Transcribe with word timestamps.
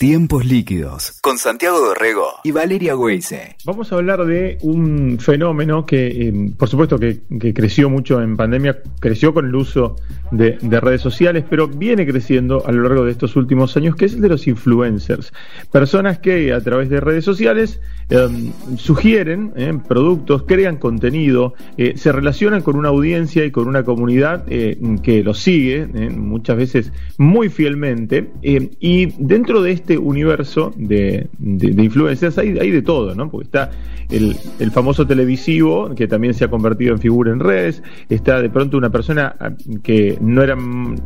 Tiempos 0.00 0.46
líquidos 0.46 1.18
con 1.20 1.36
Santiago 1.36 1.78
Dorrego 1.78 2.26
y 2.42 2.52
Valeria 2.52 2.96
Weise. 2.96 3.56
Vamos 3.66 3.92
a 3.92 3.96
hablar 3.96 4.24
de 4.24 4.56
un 4.62 5.18
fenómeno 5.18 5.84
que, 5.84 6.06
eh, 6.06 6.32
por 6.56 6.70
supuesto, 6.70 6.98
que, 6.98 7.20
creció 7.52 7.90
mucho 7.90 8.22
en 8.22 8.34
pandemia, 8.34 8.78
creció 8.98 9.34
con 9.34 9.44
el 9.44 9.54
uso 9.54 9.96
de, 10.30 10.56
redes 10.80 11.02
sociales, 11.02 11.44
pero 11.50 11.68
viene 11.68 12.06
creciendo 12.06 12.66
a 12.66 12.72
lo 12.72 12.82
largo 12.84 13.04
de 13.04 13.10
estos 13.10 13.36
últimos 13.36 13.76
años, 13.76 13.94
que 13.94 14.06
es 14.06 14.14
el 14.14 14.22
de 14.22 14.30
los 14.30 14.46
influencers. 14.46 15.34
Personas 15.70 16.18
que 16.18 16.54
a 16.54 16.62
través 16.62 16.88
de 16.88 17.00
redes 17.00 17.26
sociales 17.26 17.78
em, 18.08 18.52
sugieren 18.78 19.52
eh, 19.54 19.78
productos, 19.86 20.44
crean 20.44 20.78
contenido, 20.78 21.52
eh, 21.76 21.98
se 21.98 22.10
relacionan 22.10 22.62
con 22.62 22.76
una 22.76 22.88
audiencia 22.88 23.44
y 23.44 23.50
con 23.50 23.68
una 23.68 23.84
comunidad 23.84 24.46
que 24.46 25.22
los 25.22 25.40
sigue, 25.40 25.86
muchas 25.86 26.56
veces 26.56 26.92
muy 27.18 27.50
fielmente, 27.50 28.30
y 28.42 29.06
dentro 29.18 29.62
de 29.62 29.72
este 29.72 29.89
este 29.90 29.98
universo 29.98 30.72
de, 30.76 31.26
influencias 31.40 32.38
hay, 32.38 32.52
de 32.52 32.82
todo, 32.82 33.12
¿no? 33.16 33.28
Porque 33.28 33.46
está 33.46 33.70
el, 34.08 34.36
famoso 34.70 35.04
televisivo, 35.04 35.92
que 35.96 36.06
también 36.06 36.32
se 36.32 36.44
ha 36.44 36.48
convertido 36.48 36.92
en 36.92 37.00
figura 37.00 37.32
en 37.32 37.40
redes, 37.40 37.82
está 38.08 38.40
de 38.40 38.48
pronto 38.50 38.76
una 38.76 38.90
persona 38.90 39.34
ah, 39.40 39.50
que 39.82 40.16
no 40.20 40.42
era 40.42 40.56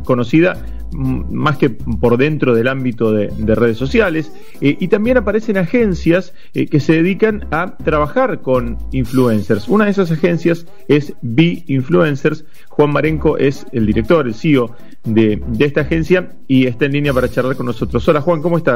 conocida 0.03 0.63
más 0.91 1.57
que 1.57 1.71
por 1.71 2.17
dentro 2.17 2.53
del 2.53 2.67
ámbito 2.67 3.11
de, 3.11 3.55
redes 3.55 3.77
sociales, 3.77 4.31
eh, 4.61 4.77
y 4.79 4.87
también 4.87 5.17
aparecen 5.17 5.57
agencias 5.57 6.33
eh, 6.53 6.67
que 6.67 6.79
se 6.79 6.93
dedican 6.93 7.47
a 7.49 7.77
trabajar 7.77 8.41
con 8.41 8.77
influencers. 8.91 9.67
Una 9.67 9.85
de 9.85 9.91
esas 9.91 10.11
agencias 10.11 10.67
es 10.87 11.13
B 11.21 11.63
Influencers. 11.67 12.45
Juan 12.69 12.91
Marenco 12.91 13.37
es 13.37 13.65
el 13.71 13.87
director, 13.87 14.27
el 14.27 14.35
CEO 14.35 14.75
de, 15.05 15.41
de 15.47 15.65
esta 15.65 15.81
agencia 15.81 16.31
y 16.47 16.67
está 16.67 16.85
en 16.85 16.93
línea 16.93 17.13
para 17.13 17.29
charlar 17.29 17.55
con 17.55 17.65
nosotros. 17.65 18.07
Hola 18.07 18.21
Juan, 18.21 18.41
¿cómo 18.41 18.57
estás? 18.57 18.74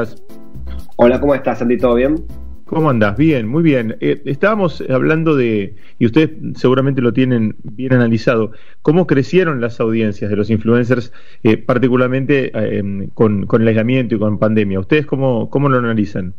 Hola, 0.96 1.20
¿cómo 1.20 1.34
estás, 1.34 1.62
Andy? 1.62 1.78
¿Todo 1.78 1.94
bien? 1.94 2.24
¿Cómo 2.70 2.88
andás? 2.88 3.16
Bien, 3.16 3.48
muy 3.48 3.64
bien. 3.64 3.96
Eh, 4.00 4.22
estábamos 4.26 4.80
hablando 4.88 5.34
de, 5.34 5.74
y 5.98 6.06
ustedes 6.06 6.30
seguramente 6.54 7.02
lo 7.02 7.12
tienen 7.12 7.56
bien 7.64 7.94
analizado, 7.94 8.52
cómo 8.82 9.08
crecieron 9.08 9.60
las 9.60 9.80
audiencias 9.80 10.30
de 10.30 10.36
los 10.36 10.50
influencers, 10.50 11.12
eh, 11.42 11.56
particularmente 11.56 12.52
eh, 12.54 13.08
con, 13.14 13.48
el 13.50 13.68
aislamiento 13.68 14.14
y 14.14 14.18
con 14.20 14.38
pandemia. 14.38 14.78
¿Ustedes 14.78 15.04
cómo, 15.04 15.50
cómo 15.50 15.68
lo 15.68 15.78
analizan? 15.78 16.32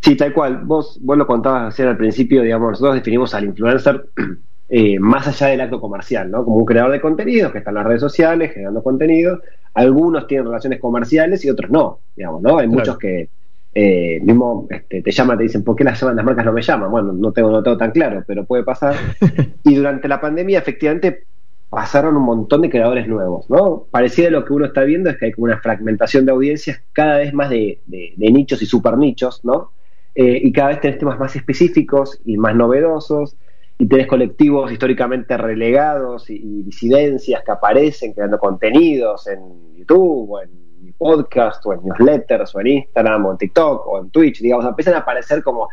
Sí, 0.00 0.16
tal 0.16 0.32
cual. 0.32 0.62
Vos, 0.64 0.98
vos 1.00 1.16
lo 1.16 1.26
contabas 1.26 1.72
ayer 1.72 1.88
al 1.88 1.96
principio, 1.96 2.42
digamos, 2.42 2.70
nosotros 2.72 2.96
definimos 2.96 3.32
al 3.34 3.44
influencer 3.44 4.06
más 5.00 5.28
allá 5.28 5.48
del 5.48 5.60
acto 5.60 5.80
comercial, 5.80 6.30
¿no? 6.30 6.44
Como 6.44 6.56
un 6.56 6.64
creador 6.64 6.92
de 6.92 7.00
contenidos 7.00 7.52
que 7.52 7.58
está 7.58 7.70
en 7.70 7.76
las 7.76 7.86
redes 7.86 8.00
sociales 8.00 8.52
generando 8.52 8.82
contenido. 8.82 9.40
Algunos 9.74 10.26
tienen 10.26 10.46
relaciones 10.46 10.80
comerciales 10.80 11.44
y 11.44 11.50
otros 11.50 11.70
no, 11.70 12.00
digamos, 12.16 12.42
¿no? 12.42 12.58
Hay 12.58 12.68
muchos 12.68 12.96
que 12.98 13.28
eh, 13.76 14.20
mismo 14.22 14.68
este, 14.70 15.02
te 15.02 15.10
llaman, 15.10 15.36
te 15.36 15.42
dicen, 15.44 15.64
¿por 15.64 15.74
qué 15.74 15.82
las, 15.82 16.00
las 16.00 16.24
marcas 16.24 16.44
no 16.44 16.52
me 16.52 16.62
llaman? 16.62 16.90
Bueno, 16.90 17.12
no 17.12 17.32
tengo, 17.32 17.50
no 17.50 17.62
tengo 17.62 17.76
tan 17.76 17.90
claro, 17.90 18.22
pero 18.26 18.44
puede 18.44 18.62
pasar. 18.62 18.94
Y 19.64 19.74
durante 19.74 20.08
la 20.08 20.20
pandemia, 20.20 20.58
efectivamente, 20.58 21.24
pasaron 21.70 22.16
un 22.16 22.22
montón 22.22 22.62
de 22.62 22.70
creadores 22.70 23.08
nuevos, 23.08 23.48
¿no? 23.50 23.86
Pareciera 23.90 24.30
lo 24.30 24.44
que 24.44 24.52
uno 24.52 24.66
está 24.66 24.84
viendo 24.84 25.10
es 25.10 25.16
que 25.16 25.26
hay 25.26 25.32
como 25.32 25.46
una 25.46 25.58
fragmentación 25.58 26.26
de 26.26 26.32
audiencias 26.32 26.80
cada 26.92 27.18
vez 27.18 27.32
más 27.32 27.50
de, 27.50 27.80
nichos 27.88 28.62
y 28.62 28.66
super 28.66 28.96
nichos, 28.96 29.40
¿no? 29.42 29.70
Eh, 30.14 30.38
y 30.44 30.52
cada 30.52 30.68
vez 30.68 30.80
tenés 30.80 30.98
temas 30.98 31.18
más 31.18 31.34
específicos 31.34 32.20
y 32.24 32.36
más 32.36 32.54
novedosos, 32.54 33.36
y 33.78 33.88
tenés 33.88 34.06
colectivos 34.06 34.70
históricamente 34.70 35.36
relegados 35.36 36.30
y, 36.30 36.34
y 36.34 36.62
disidencias 36.62 37.42
que 37.42 37.50
aparecen 37.50 38.12
creando 38.12 38.38
contenidos 38.38 39.26
en 39.26 39.76
YouTube 39.76 40.30
o 40.30 40.40
en 40.40 40.64
podcast 40.98 41.64
o 41.66 41.72
en 41.72 41.80
newsletters 41.82 42.54
o 42.54 42.60
en 42.60 42.66
Instagram 42.68 43.26
o 43.26 43.32
en 43.32 43.38
TikTok 43.38 43.86
o 43.86 43.98
en 43.98 44.10
Twitch, 44.10 44.40
digamos, 44.40 44.64
empiezan 44.66 44.94
a 44.94 44.98
aparecer 44.98 45.42
como 45.42 45.68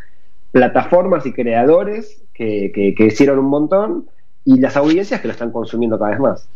plataformas 0.52 1.26
y 1.26 1.34
creadores 1.34 2.24
que, 2.34 2.72
que, 2.74 3.06
hicieron 3.06 3.40
un 3.40 3.46
montón 3.46 4.10
y 4.44 4.60
las 4.60 4.76
audiencias 4.76 5.22
que 5.22 5.28
lo 5.28 5.34
están 5.34 5.52
consumiendo 5.52 5.98
cada 5.98 6.12
vez 6.12 6.20
más. 6.20 6.50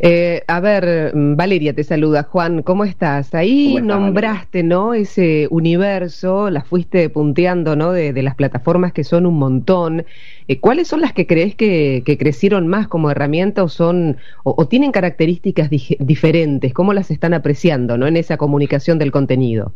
Eh, 0.00 0.42
a 0.48 0.60
ver, 0.60 1.12
Valeria 1.14 1.72
te 1.72 1.84
saluda. 1.84 2.24
Juan, 2.24 2.62
¿cómo 2.62 2.84
estás? 2.84 3.34
Ahí 3.34 3.76
nombraste, 3.80 4.62
¿no? 4.62 4.92
Ese 4.92 5.46
universo, 5.50 6.50
las 6.50 6.66
fuiste 6.66 7.08
punteando, 7.10 7.76
¿no? 7.76 7.92
De, 7.92 8.12
las 8.22 8.34
plataformas 8.34 8.92
que 8.92 9.04
son 9.04 9.24
un 9.26 9.38
montón. 9.38 10.04
Eh, 10.48 10.58
¿Cuáles 10.58 10.88
son 10.88 11.00
las 11.00 11.12
que 11.12 11.26
crees 11.26 11.54
que, 11.54 12.02
crecieron 12.18 12.66
más 12.66 12.88
como 12.88 13.10
herramienta 13.10 13.62
o 13.62 13.68
son 13.68 14.16
o, 14.42 14.66
tienen 14.66 14.92
características 14.92 15.70
diferentes? 15.70 16.74
¿Cómo 16.74 16.92
las 16.92 17.10
están 17.10 17.32
apreciando, 17.34 17.96
¿no? 17.96 18.06
En 18.06 18.16
esa 18.16 18.36
comunicación 18.36 18.98
del 18.98 19.12
contenido 19.12 19.72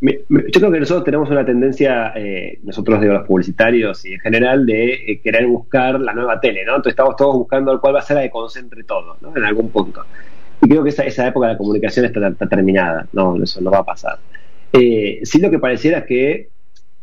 yo 0.00 0.16
creo 0.28 0.70
que 0.70 0.80
nosotros 0.80 1.04
tenemos 1.04 1.28
una 1.30 1.44
tendencia, 1.44 2.12
eh, 2.14 2.60
nosotros 2.62 3.00
de 3.00 3.08
los 3.08 3.26
publicitarios 3.26 4.04
y 4.04 4.14
en 4.14 4.20
general, 4.20 4.64
de 4.64 4.94
eh, 4.94 5.20
querer 5.20 5.46
buscar 5.46 6.00
la 6.00 6.12
nueva 6.12 6.38
tele, 6.40 6.64
¿no? 6.64 6.76
Entonces 6.76 6.92
estamos 6.92 7.16
todos 7.16 7.34
buscando 7.34 7.80
cuál 7.80 7.96
va 7.96 7.98
a 7.98 8.02
ser 8.02 8.16
la 8.16 8.22
que 8.22 8.30
concentre 8.30 8.84
todo, 8.84 9.16
¿no? 9.20 9.36
En 9.36 9.44
algún 9.44 9.70
punto. 9.70 10.04
Y 10.62 10.68
creo 10.68 10.84
que 10.84 10.90
esa, 10.90 11.04
esa 11.04 11.26
época 11.26 11.48
de 11.48 11.52
la 11.54 11.58
comunicación 11.58 12.06
está, 12.06 12.30
terminada, 12.48 13.06
no, 13.12 13.42
eso 13.42 13.60
no 13.60 13.70
va 13.70 13.78
a 13.78 13.84
pasar. 13.84 14.18
Eh, 14.72 15.20
sí 15.24 15.40
lo 15.40 15.50
que 15.50 15.58
pareciera 15.58 15.98
es 15.98 16.04
que 16.04 16.48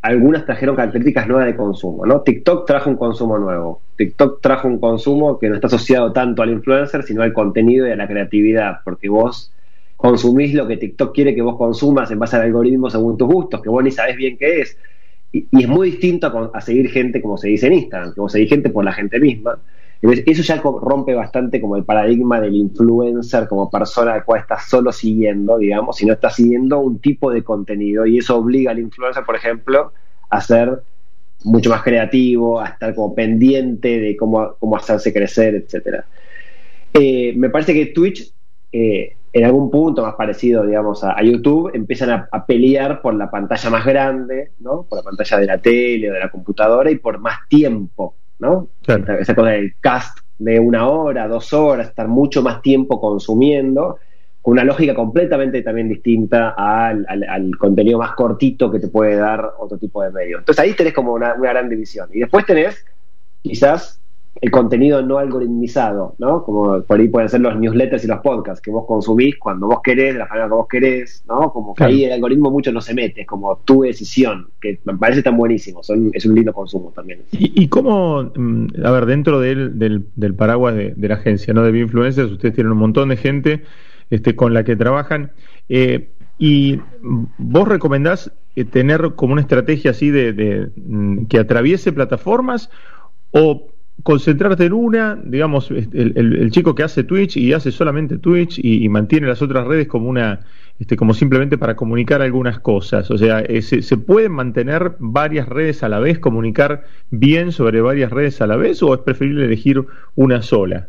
algunas 0.02 0.46
trajeron 0.46 0.76
características 0.76 1.28
nuevas 1.28 1.48
de 1.48 1.56
consumo, 1.56 2.06
¿no? 2.06 2.22
TikTok 2.22 2.66
trajo 2.66 2.90
un 2.90 2.96
consumo 2.96 3.38
nuevo. 3.38 3.82
TikTok 3.98 4.40
trajo 4.40 4.68
un 4.68 4.80
consumo 4.80 5.40
que 5.40 5.50
no 5.50 5.56
está 5.56 5.68
asociado 5.68 6.14
tanto 6.14 6.44
al 6.44 6.52
influencer, 6.52 7.04
sino 7.04 7.24
al 7.24 7.34
contenido 7.34 7.88
y 7.88 7.92
a 7.92 7.96
la 7.96 8.08
creatividad, 8.08 8.80
porque 8.86 9.10
vos 9.10 9.52
consumís 9.96 10.54
lo 10.54 10.68
que 10.68 10.78
TikTok 10.78 11.14
quiere 11.14 11.34
que 11.34 11.42
vos 11.42 11.58
consumas 11.58 12.12
en 12.12 12.20
base 12.20 12.36
al 12.36 12.44
algoritmo 12.44 12.90
según 12.90 13.18
tus 13.18 13.28
gustos, 13.28 13.62
que 13.62 13.70
vos 13.70 13.84
ni 13.84 13.92
sabés 13.92 14.16
bien 14.16 14.38
qué 14.38 14.62
es. 14.62 14.78
Y, 15.32 15.48
es 15.52 15.68
muy 15.68 15.92
distinto 15.92 16.52
a, 16.54 16.62
seguir 16.62 16.90
gente 16.90 17.22
como 17.22 17.38
se 17.38 17.50
dice 17.50 17.68
en 17.68 17.74
Instagram, 17.74 18.14
que 18.14 18.22
vos 18.22 18.32
seguís 18.32 18.50
gente 18.50 18.70
por 18.70 18.86
la 18.86 18.94
gente 18.94 19.20
misma. 19.20 19.60
eso 20.02 20.44
ya 20.44 20.62
rompe 20.62 21.14
bastante 21.14 21.60
como 21.60 21.76
el 21.78 21.84
paradigma 21.84 22.40
del 22.40 22.56
influencer 22.56 23.48
como 23.48 23.70
persona 23.70 24.14
al 24.14 24.26
cual 24.26 24.42
estás 24.42 24.70
solo 24.70 24.92
siguiendo, 24.92 25.58
digamos, 25.58 25.98
sino 25.98 26.14
estás 26.14 26.36
siguiendo 26.36 26.80
un 26.80 27.00
tipo 27.00 27.32
de 27.32 27.44
contenido 27.44 28.06
y 28.06 28.20
eso 28.20 28.38
obliga 28.38 28.72
al 28.72 28.80
influencer, 28.80 29.24
por 29.26 29.36
ejemplo, 29.36 29.94
a 30.30 30.42
ser 30.42 30.82
mucho 31.44 31.70
más 31.70 31.84
creativo, 31.84 32.60
a 32.60 32.68
estar 32.68 32.96
como 32.96 33.14
pendiente 33.14 34.00
de 34.00 34.18
cómo, 34.18 34.56
cómo 34.60 34.76
hacerse 34.76 35.14
crecer, 35.14 35.56
etcétera. 35.56 36.06
Eh, 36.94 37.34
me 37.36 37.50
parece 37.50 37.74
que 37.74 37.88
Twitch 37.88 38.32
eh, 38.72 39.16
en 39.36 39.44
algún 39.44 39.70
punto 39.70 40.02
más 40.02 40.16
parecido, 40.16 40.66
digamos, 40.66 41.04
a, 41.04 41.22
YouTube, 41.22 41.70
empiezan 41.74 42.26
a, 42.32 42.46
pelear 42.46 43.02
por 43.02 43.14
la 43.16 43.30
pantalla 43.30 43.70
más 43.70 43.86
grande, 43.86 44.54
¿no? 44.60 44.84
Por 44.84 45.00
la 45.00 45.04
pantalla 45.04 45.38
de 45.40 45.46
la 45.46 45.58
tele 45.58 46.10
o 46.10 46.14
de 46.14 46.22
la 46.22 46.32
computadora 46.32 46.90
y 46.90 46.96
por 46.96 47.20
más 47.20 47.40
tiempo, 47.50 48.16
¿no? 48.40 48.70
Esa, 48.88 49.36
cosa 49.36 49.50
del 49.50 49.74
cast 49.82 50.20
de 50.40 50.58
una 50.58 50.88
hora, 50.88 51.28
dos 51.28 51.52
horas, 51.52 51.90
estar 51.90 52.08
mucho 52.08 52.42
más 52.42 52.62
tiempo 52.62 53.02
consumiendo, 53.02 53.98
con 54.42 54.54
una 54.54 54.64
lógica 54.64 54.96
completamente 54.96 55.62
también 55.64 55.90
distinta 55.90 56.56
al, 56.58 57.58
contenido 57.58 58.00
más 58.00 58.12
cortito 58.16 58.72
que 58.72 58.80
te 58.80 58.88
puede 58.88 59.18
dar 59.18 59.52
otro 59.60 59.78
tipo 59.78 60.02
de 60.02 60.12
medio. 60.12 60.38
Entonces 60.38 60.64
ahí 60.64 60.72
tenés 60.76 60.94
como 60.94 61.12
una, 61.12 61.34
una 61.34 61.50
gran 61.50 61.68
división. 61.68 62.08
Y 62.14 62.20
después 62.20 62.46
tenés 62.46 62.86
quizás 63.42 64.00
el 64.42 64.52
contenido 64.52 65.02
no 65.02 65.18
algoritmizado, 65.18 66.16
¿no? 66.18 66.44
Como 66.44 66.82
por 66.82 67.00
ahí 67.00 67.08
pueden 67.08 67.30
ser 67.30 67.40
los 67.40 67.58
newsletters 67.58 68.04
y 68.04 68.08
los 68.08 68.20
podcasts 68.20 68.62
que 68.62 68.70
vos 68.70 68.86
consumís 68.86 69.38
cuando 69.38 69.68
vos 69.68 69.80
querés, 69.82 70.14
de 70.14 70.20
la 70.20 70.28
manera 70.28 70.48
que 70.48 70.54
vos 70.54 70.68
querés, 70.68 71.24
¿no? 71.28 71.54
Como 71.54 71.74
que 71.74 71.86
ahí 71.86 72.04
el 72.04 72.12
algoritmo 72.12 72.52
mucho 72.52 72.72
no 72.72 72.82
se 72.82 72.94
mete, 72.94 73.22
es 73.22 73.28
como 73.28 73.58
tu 73.64 73.84
decisión, 73.84 74.50
que 74.60 74.80
me 74.84 74.96
parece 74.98 75.24
tan 75.24 75.38
buenísimo, 75.38 75.82
son, 75.84 76.12
es 76.14 76.26
un 76.26 76.36
lindo 76.36 76.52
consumo 76.54 76.92
también. 76.94 77.22
¿Y, 77.32 77.68
cómo, 77.70 78.24
mm, 78.36 78.68
a 78.84 78.92
ver, 78.92 79.06
dentro 79.06 79.40
del, 79.40 79.80
del, 79.80 80.34
paraguas 80.36 80.76
de, 80.76 80.94
la 80.98 81.16
agencia, 81.16 81.54
¿no? 81.54 81.64
De 81.64 81.78
influencers, 81.78 82.32
ustedes 82.32 82.56
tienen 82.56 82.74
un 82.74 82.80
montón 82.80 83.10
de 83.10 83.18
gente 83.18 83.64
este, 84.10 84.36
con 84.36 84.54
la 84.54 84.66
que 84.66 84.76
trabajan, 84.76 85.32
eh, 85.70 86.10
y 86.38 86.82
vos 87.38 87.68
recomendás 87.70 88.34
eh, 88.58 88.66
tener 88.66 89.14
como 89.16 89.32
una 89.32 89.42
estrategia 89.42 89.92
así 89.92 90.10
de, 90.10 90.34
de 90.34 90.70
mm, 90.76 91.28
que 91.28 91.40
atraviese 91.40 91.94
plataformas 91.94 92.70
o 93.32 93.70
concentrarte 94.06 94.66
en 94.66 94.74
una, 94.74 95.20
digamos, 95.26 95.72
el, 95.72 96.52
chico 96.52 96.76
que 96.76 96.84
hace 96.84 97.04
Twitch 97.04 97.38
y 97.38 97.54
hace 97.54 97.72
solamente 97.72 98.20
Twitch 98.20 98.60
y, 98.64 98.88
mantiene 98.88 99.26
las 99.26 99.42
otras 99.42 99.66
redes 99.66 99.88
como 99.88 100.08
una, 100.08 100.42
este, 100.80 100.96
como 100.96 101.16
simplemente 101.16 101.58
para 101.58 101.76
comunicar 101.76 102.22
algunas 102.22 102.60
cosas. 102.60 103.10
O 103.10 103.18
sea, 103.18 103.40
eh, 103.40 103.64
se, 103.64 103.82
¿se, 103.82 103.98
pueden 103.98 104.32
mantener 104.32 104.94
varias 105.00 105.50
redes 105.50 105.82
a 105.82 105.90
la 105.90 105.98
vez, 106.00 106.20
comunicar 106.20 106.84
bien 107.10 107.52
sobre 107.52 107.82
varias 107.82 108.12
redes 108.12 108.40
a 108.42 108.46
la 108.46 108.58
vez, 108.58 108.84
o 108.84 108.94
es 108.94 109.00
preferible 109.00 109.46
elegir 109.46 109.84
una 110.14 110.44
sola? 110.44 110.88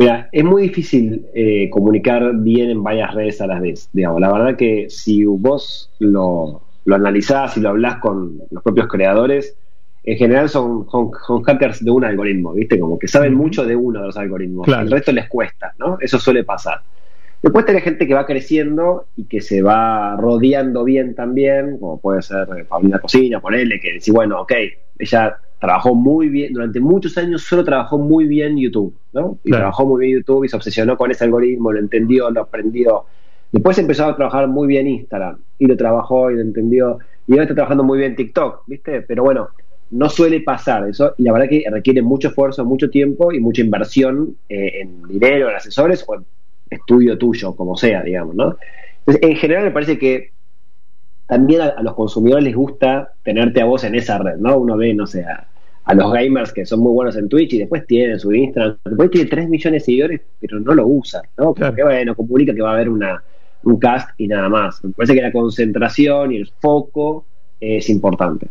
Mira, 0.00 0.28
es 0.32 0.42
muy 0.42 0.62
difícil 0.62 1.24
eh, 1.34 1.70
comunicar 1.70 2.34
bien 2.34 2.70
en 2.70 2.82
varias 2.82 3.14
redes 3.14 3.40
a 3.40 3.46
la 3.46 3.60
vez. 3.60 3.88
Digamos, 3.92 4.20
la 4.20 4.32
verdad 4.32 4.56
que 4.56 4.90
si 4.90 5.24
vos 5.24 5.92
lo, 6.00 6.62
lo 6.84 6.94
analizás 6.96 7.56
y 7.56 7.60
lo 7.60 7.68
hablas 7.68 7.98
con 7.98 8.40
los 8.50 8.60
propios 8.64 8.88
creadores, 8.88 9.56
en 10.04 10.16
general 10.16 10.48
son, 10.48 10.86
hackers 11.44 11.84
de 11.84 11.90
un 11.90 12.04
algoritmo, 12.04 12.52
¿viste? 12.54 12.78
Como 12.78 12.98
que 12.98 13.06
saben 13.06 13.34
mucho 13.34 13.64
de 13.64 13.76
uno 13.76 14.00
de 14.00 14.06
los 14.06 14.16
algoritmos. 14.16 14.66
El 14.66 14.90
resto 14.90 15.12
les 15.12 15.28
cuesta, 15.28 15.74
¿no? 15.78 15.96
Eso 16.00 16.18
suele 16.18 16.44
pasar. 16.44 16.80
Después 17.42 17.64
tenés 17.64 17.82
gente 17.82 18.06
que 18.06 18.14
va 18.14 18.24
creciendo 18.24 19.06
y 19.16 19.24
que 19.24 19.40
se 19.40 19.62
va 19.62 20.16
rodeando 20.16 20.84
bien 20.84 21.14
también, 21.14 21.78
como 21.78 22.00
puede 22.00 22.22
ser 22.22 22.46
eh, 22.56 22.64
Paulina 22.64 23.00
Cocina, 23.00 23.40
ponele, 23.40 23.80
que 23.80 23.94
dice, 23.94 24.12
bueno, 24.12 24.42
ok, 24.42 24.52
ella 24.98 25.36
trabajó 25.58 25.94
muy 25.94 26.28
bien, 26.28 26.52
durante 26.52 26.78
muchos 26.78 27.18
años 27.18 27.42
solo 27.42 27.64
trabajó 27.64 27.98
muy 27.98 28.26
bien 28.26 28.56
YouTube, 28.56 28.94
¿no? 29.12 29.38
Y 29.42 29.50
trabajó 29.50 29.86
muy 29.86 30.06
bien 30.06 30.18
YouTube 30.18 30.44
y 30.44 30.48
se 30.48 30.56
obsesionó 30.56 30.96
con 30.96 31.10
ese 31.10 31.24
algoritmo, 31.24 31.72
lo 31.72 31.80
entendió, 31.80 32.30
lo 32.30 32.42
aprendió. 32.42 33.06
Después 33.50 33.76
empezó 33.78 34.06
a 34.06 34.16
trabajar 34.16 34.46
muy 34.46 34.68
bien 34.68 34.86
Instagram 34.86 35.38
y 35.58 35.66
lo 35.66 35.76
trabajó 35.76 36.30
y 36.30 36.36
lo 36.36 36.40
entendió. 36.42 36.98
Y 37.26 37.32
ahora 37.32 37.44
está 37.44 37.54
trabajando 37.54 37.84
muy 37.84 37.98
bien 37.98 38.14
TikTok, 38.14 38.62
¿viste? 38.66 39.02
Pero 39.02 39.24
bueno, 39.24 39.48
no 39.92 40.08
suele 40.08 40.40
pasar 40.40 40.88
eso 40.88 41.14
y 41.18 41.22
la 41.22 41.32
verdad 41.32 41.48
que 41.48 41.64
requiere 41.70 42.02
mucho 42.02 42.28
esfuerzo, 42.28 42.64
mucho 42.64 42.90
tiempo 42.90 43.30
y 43.30 43.40
mucha 43.40 43.60
inversión 43.60 44.36
eh, 44.48 44.80
en 44.80 45.02
dinero, 45.06 45.50
en 45.50 45.56
asesores 45.56 46.02
o 46.06 46.14
en 46.14 46.24
estudio 46.70 47.18
tuyo, 47.18 47.54
como 47.54 47.76
sea, 47.76 48.02
digamos, 48.02 48.34
¿no? 48.34 48.56
Entonces, 49.00 49.22
en 49.22 49.36
general 49.36 49.64
me 49.64 49.70
parece 49.70 49.98
que 49.98 50.30
también 51.26 51.60
a, 51.60 51.82
los 51.82 51.94
consumidores 51.94 52.44
les 52.44 52.56
gusta 52.56 53.12
tenerte 53.22 53.60
a 53.60 53.66
vos 53.66 53.84
en 53.84 53.94
esa 53.94 54.18
red, 54.18 54.36
¿no? 54.36 54.56
Uno 54.58 54.78
ve, 54.78 54.94
no 54.94 55.06
sé, 55.06 55.24
a, 55.24 55.46
los 55.94 56.12
gamers 56.12 56.52
que 56.52 56.64
son 56.64 56.80
muy 56.80 56.92
buenos 56.92 57.16
en 57.16 57.28
Twitch 57.28 57.52
y 57.52 57.58
después 57.58 57.86
tienen 57.86 58.18
su 58.18 58.32
Instagram, 58.32 58.78
después 58.84 59.10
tiene 59.10 59.28
3 59.28 59.48
millones 59.50 59.82
de 59.82 59.84
seguidores, 59.84 60.20
pero 60.40 60.58
no 60.60 60.74
lo 60.74 60.86
usa, 60.86 61.20
¿no? 61.36 61.52
Porque, 61.52 61.82
bueno, 61.82 62.14
comunica 62.14 62.54
que 62.54 62.62
va 62.62 62.70
a 62.70 62.74
haber 62.74 62.88
una, 62.88 63.22
un 63.64 63.78
cast 63.78 64.08
y 64.16 64.26
nada 64.26 64.48
más. 64.48 64.82
Me 64.82 64.92
parece 64.92 65.14
que 65.14 65.22
la 65.22 65.32
concentración 65.32 66.32
y 66.32 66.36
el 66.36 66.46
foco 66.60 67.26
es 67.60 67.90
importante. 67.90 68.46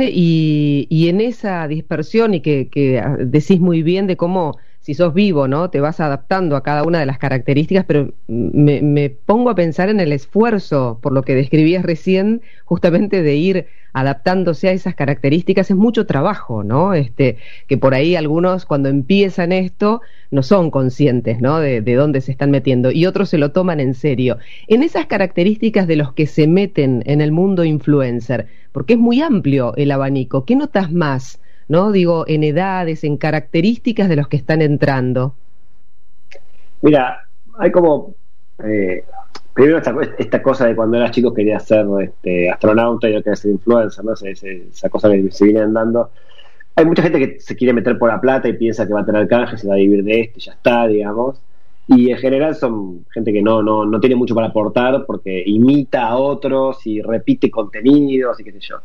Y, 0.00 0.86
y 0.88 1.08
en 1.08 1.20
esa 1.20 1.66
dispersión 1.66 2.34
y 2.34 2.40
que, 2.42 2.68
que 2.70 3.02
decís 3.18 3.60
muy 3.60 3.82
bien 3.82 4.06
de 4.06 4.16
cómo 4.16 4.56
si 4.84 4.92
sos 4.92 5.14
vivo, 5.14 5.48
¿no? 5.48 5.70
Te 5.70 5.80
vas 5.80 5.98
adaptando 5.98 6.56
a 6.56 6.62
cada 6.62 6.82
una 6.82 7.00
de 7.00 7.06
las 7.06 7.16
características, 7.16 7.86
pero 7.86 8.12
me, 8.28 9.08
pongo 9.08 9.48
a 9.48 9.54
pensar 9.54 9.88
en 9.88 9.98
el 9.98 10.12
esfuerzo, 10.12 10.98
por 11.00 11.14
lo 11.14 11.22
que 11.22 11.34
describías 11.34 11.82
recién, 11.82 12.42
justamente 12.66 13.22
de 13.22 13.34
ir 13.34 13.66
adaptándose 13.94 14.68
a 14.68 14.72
esas 14.72 14.94
características, 14.94 15.70
es 15.70 15.76
mucho 15.76 16.04
trabajo, 16.04 16.64
¿no? 16.64 16.92
Este, 16.92 17.38
que 17.66 17.78
por 17.78 17.94
ahí 17.94 18.14
algunos 18.14 18.66
cuando 18.66 18.90
empiezan 18.90 19.52
esto 19.52 20.02
no 20.30 20.42
son 20.42 20.70
conscientes, 20.70 21.40
¿no? 21.40 21.60
De 21.60 21.94
dónde 21.94 22.20
se 22.20 22.32
están 22.32 22.50
metiendo 22.50 22.90
y 22.90 23.06
otros 23.06 23.30
se 23.30 23.38
lo 23.38 23.52
toman 23.52 23.80
en 23.80 23.94
serio. 23.94 24.36
En 24.66 24.82
esas 24.82 25.06
características 25.06 25.86
de 25.86 25.96
los 25.96 26.12
que 26.12 26.26
se 26.26 26.46
meten 26.46 27.02
en 27.06 27.22
el 27.22 27.32
mundo 27.32 27.64
influencer, 27.64 28.48
porque 28.70 28.92
es 28.92 28.98
muy 28.98 29.22
amplio 29.22 29.74
el 29.76 29.92
abanico, 29.92 30.44
¿qué 30.44 30.56
notas 30.56 30.92
más? 30.92 31.40
¿No? 31.68 31.92
Digo, 31.92 32.24
en 32.26 32.44
edades, 32.44 33.04
en 33.04 33.16
características 33.16 34.08
de 34.08 34.16
los 34.16 34.28
que 34.28 34.36
están 34.36 34.62
entrando. 34.62 35.34
Mira, 36.82 37.26
hay 37.58 37.70
como. 37.70 38.14
Eh, 38.62 39.04
primero, 39.52 39.78
esta, 40.18 40.42
cosa 40.42 40.66
de 40.66 40.76
cuando 40.76 40.96
eras 40.96 41.10
chico 41.10 41.32
quería 41.32 41.58
ser 41.58 41.86
este, 42.02 42.50
astronauta 42.50 43.08
y 43.08 43.14
no 43.14 43.22
quería 43.22 43.36
ser 43.36 43.52
influencer, 43.52 44.04
¿no? 44.04 44.12
esa 44.12 44.88
cosa 44.88 45.10
que 45.10 45.30
se 45.30 45.44
viene 45.44 45.60
andando. 45.60 46.10
Hay 46.76 46.84
mucha 46.84 47.02
gente 47.02 47.18
que 47.18 47.40
se 47.40 47.54
quiere 47.54 47.72
meter 47.72 47.96
por 47.98 48.10
la 48.10 48.20
plata 48.20 48.48
y 48.48 48.54
piensa 48.54 48.86
que 48.86 48.92
va 48.92 49.00
a 49.00 49.06
tener 49.06 49.28
canje, 49.28 49.56
se 49.56 49.68
va 49.68 49.74
a 49.74 49.78
vivir 49.78 50.02
de 50.02 50.20
esto 50.20 50.38
y 50.38 50.42
ya 50.42 50.52
está, 50.52 50.86
digamos. 50.88 51.40
Y 51.86 52.10
en 52.10 52.18
general 52.18 52.54
son 52.56 53.04
gente 53.12 53.32
que 53.32 53.42
no, 53.42 53.62
no, 53.62 53.84
no 53.84 54.00
tiene 54.00 54.16
mucho 54.16 54.34
para 54.34 54.48
aportar 54.48 55.04
porque 55.06 55.42
imita 55.46 56.08
a 56.08 56.16
otros 56.16 56.84
y 56.86 57.00
repite 57.00 57.50
contenidos 57.50 58.40
y 58.40 58.44
qué 58.44 58.52
sé 58.52 58.60
yo 58.60 58.76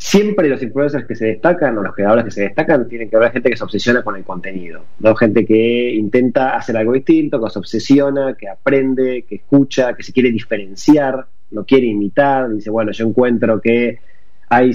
siempre 0.00 0.48
los 0.48 0.62
influencers 0.62 1.06
que 1.06 1.14
se 1.14 1.26
destacan 1.26 1.76
o 1.76 1.82
los 1.82 1.94
creadores 1.94 2.24
que 2.24 2.30
se 2.30 2.42
destacan 2.44 2.88
tienen 2.88 3.10
que 3.10 3.16
haber 3.16 3.32
gente 3.32 3.50
que 3.50 3.56
se 3.56 3.64
obsesiona 3.64 4.02
con 4.02 4.16
el 4.16 4.24
contenido, 4.24 4.82
¿no? 4.98 5.14
Gente 5.14 5.44
que 5.44 5.92
intenta 5.92 6.56
hacer 6.56 6.74
algo 6.78 6.94
distinto, 6.94 7.38
que 7.38 7.50
se 7.50 7.58
obsesiona, 7.58 8.34
que 8.34 8.48
aprende, 8.48 9.26
que 9.28 9.34
escucha, 9.34 9.92
que 9.92 10.02
se 10.02 10.14
quiere 10.14 10.32
diferenciar, 10.32 11.26
lo 11.50 11.66
quiere 11.66 11.88
imitar, 11.88 12.48
dice, 12.48 12.70
bueno, 12.70 12.92
yo 12.92 13.06
encuentro 13.06 13.60
que 13.60 13.98
hay 14.48 14.72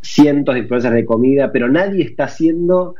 cientos 0.00 0.54
de 0.54 0.60
influencers 0.60 0.94
de 0.94 1.04
comida, 1.04 1.50
pero 1.50 1.68
nadie 1.68 2.04
está 2.04 2.24
haciendo 2.24 2.94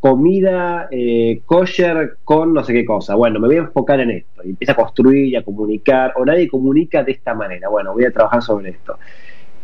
comida 0.00 0.88
eh, 0.90 1.40
kosher 1.46 2.18
con 2.22 2.52
no 2.52 2.62
sé 2.62 2.74
qué 2.74 2.84
cosa. 2.84 3.14
Bueno, 3.14 3.40
me 3.40 3.46
voy 3.46 3.56
a 3.56 3.60
enfocar 3.60 3.98
en 4.00 4.10
esto. 4.10 4.42
Y 4.44 4.50
empieza 4.50 4.72
a 4.72 4.76
construir 4.76 5.24
y 5.24 5.36
a 5.36 5.42
comunicar, 5.42 6.12
o 6.16 6.24
nadie 6.26 6.48
comunica 6.48 7.02
de 7.02 7.12
esta 7.12 7.32
manera. 7.32 7.70
Bueno, 7.70 7.94
voy 7.94 8.04
a 8.04 8.12
trabajar 8.12 8.42
sobre 8.42 8.70
esto. 8.70 8.98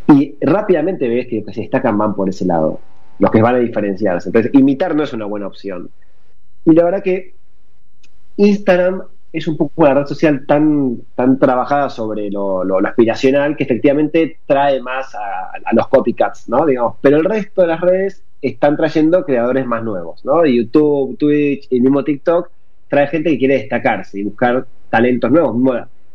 Y 0.08 0.36
rápidamente 0.40 1.08
ves 1.08 1.26
que 1.28 1.36
los 1.36 1.46
que 1.46 1.54
se 1.54 1.60
destacan 1.62 1.96
van 1.96 2.14
por 2.14 2.28
ese 2.28 2.44
lado, 2.44 2.80
los 3.18 3.30
que 3.30 3.42
van 3.42 3.56
a 3.56 3.58
diferenciarse. 3.58 4.28
Entonces, 4.28 4.52
imitar 4.54 4.94
no 4.94 5.02
es 5.02 5.12
una 5.12 5.24
buena 5.24 5.46
opción. 5.46 5.90
Y 6.64 6.72
la 6.72 6.84
verdad 6.84 7.02
que 7.02 7.34
Instagram 8.36 9.02
es 9.32 9.48
un 9.48 9.56
poco 9.56 9.72
una 9.82 9.94
red 9.94 10.06
social 10.06 10.46
tan, 10.46 10.98
tan 11.16 11.38
trabajada 11.40 11.90
sobre 11.90 12.30
lo, 12.30 12.62
aspiracional 12.86 13.56
que 13.56 13.64
efectivamente 13.64 14.38
trae 14.46 14.80
más 14.80 15.12
a, 15.14 15.72
los 15.72 15.88
copycats, 15.88 16.48
¿no? 16.48 16.64
Digamos, 16.64 16.96
pero 17.00 17.16
el 17.16 17.24
resto 17.24 17.62
de 17.62 17.68
las 17.68 17.80
redes 17.80 18.22
están 18.40 18.76
trayendo 18.76 19.24
creadores 19.24 19.66
más 19.66 19.82
nuevos, 19.82 20.24
¿no? 20.24 20.46
YouTube, 20.46 21.18
Twitch 21.18 21.66
y 21.70 21.80
mismo 21.80 22.04
TikTok 22.04 22.48
trae 22.88 23.08
gente 23.08 23.30
que 23.30 23.38
quiere 23.38 23.54
destacarse 23.54 24.20
y 24.20 24.22
buscar 24.22 24.66
talentos 24.88 25.30
nuevos 25.32 25.56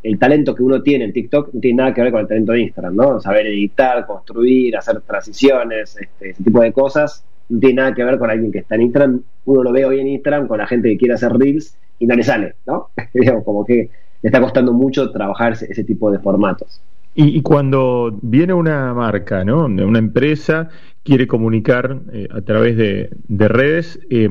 el 0.04 0.18
talento 0.18 0.56
que 0.56 0.64
uno 0.64 0.82
tiene 0.82 1.06
en 1.06 1.14
TikTok 1.14 1.54
no 1.54 1.60
tiene 1.60 1.78
nada 1.78 1.94
que 1.94 2.02
ver 2.02 2.12
con 2.12 2.22
el 2.22 2.28
talento 2.28 2.52
de 2.54 2.62
Instagram, 2.62 2.96
¿no? 2.96 3.20
Saber 3.20 3.48
editar, 3.48 4.06
construir, 4.06 4.76
hacer 4.78 5.02
transiciones, 5.02 5.98
este, 6.00 6.30
ese 6.32 6.44
tipo 6.44 6.62
de 6.62 6.72
cosas, 6.72 7.24
no 7.50 7.60
tiene 7.60 7.76
nada 7.76 7.94
que 7.94 8.04
ver 8.04 8.18
con 8.18 8.30
alguien 8.30 8.52
que 8.52 8.60
está 8.60 8.76
en 8.76 8.84
Instagram. 8.84 9.22
Uno 9.46 9.64
lo 9.64 9.72
ve 9.72 9.86
hoy 9.86 10.00
en 10.00 10.08
Instagram 10.08 10.48
con 10.48 10.60
la 10.60 10.68
gente 10.68 10.90
que 10.90 10.98
quiere 10.98 11.16
hacer 11.16 11.34
reels 11.34 11.76
y 11.98 12.08
no 12.08 12.16
le 12.16 12.24
sale, 12.24 12.56
¿no? 12.66 12.90
Digamos, 13.14 13.44
como 13.44 13.66
que 13.66 13.90
le 14.22 14.28
está 14.28 14.40
costando 14.42 14.74
mucho 14.74 15.12
trabajar 15.12 15.54
ese, 15.54 15.84
tipo 15.84 16.12
de 16.12 16.20
formatos. 16.20 16.82
Y, 17.16 17.42
cuando 17.42 18.18
viene 18.22 18.54
una 18.54 18.94
marca, 18.94 19.44
¿no? 19.44 19.66
Una 19.66 20.00
empresa 20.00 20.70
quiere 21.04 21.28
comunicar 21.28 22.00
eh, 22.14 22.28
a 22.32 22.42
través 22.42 22.78
de, 22.78 23.10
redes, 23.28 24.00
eh, 24.10 24.30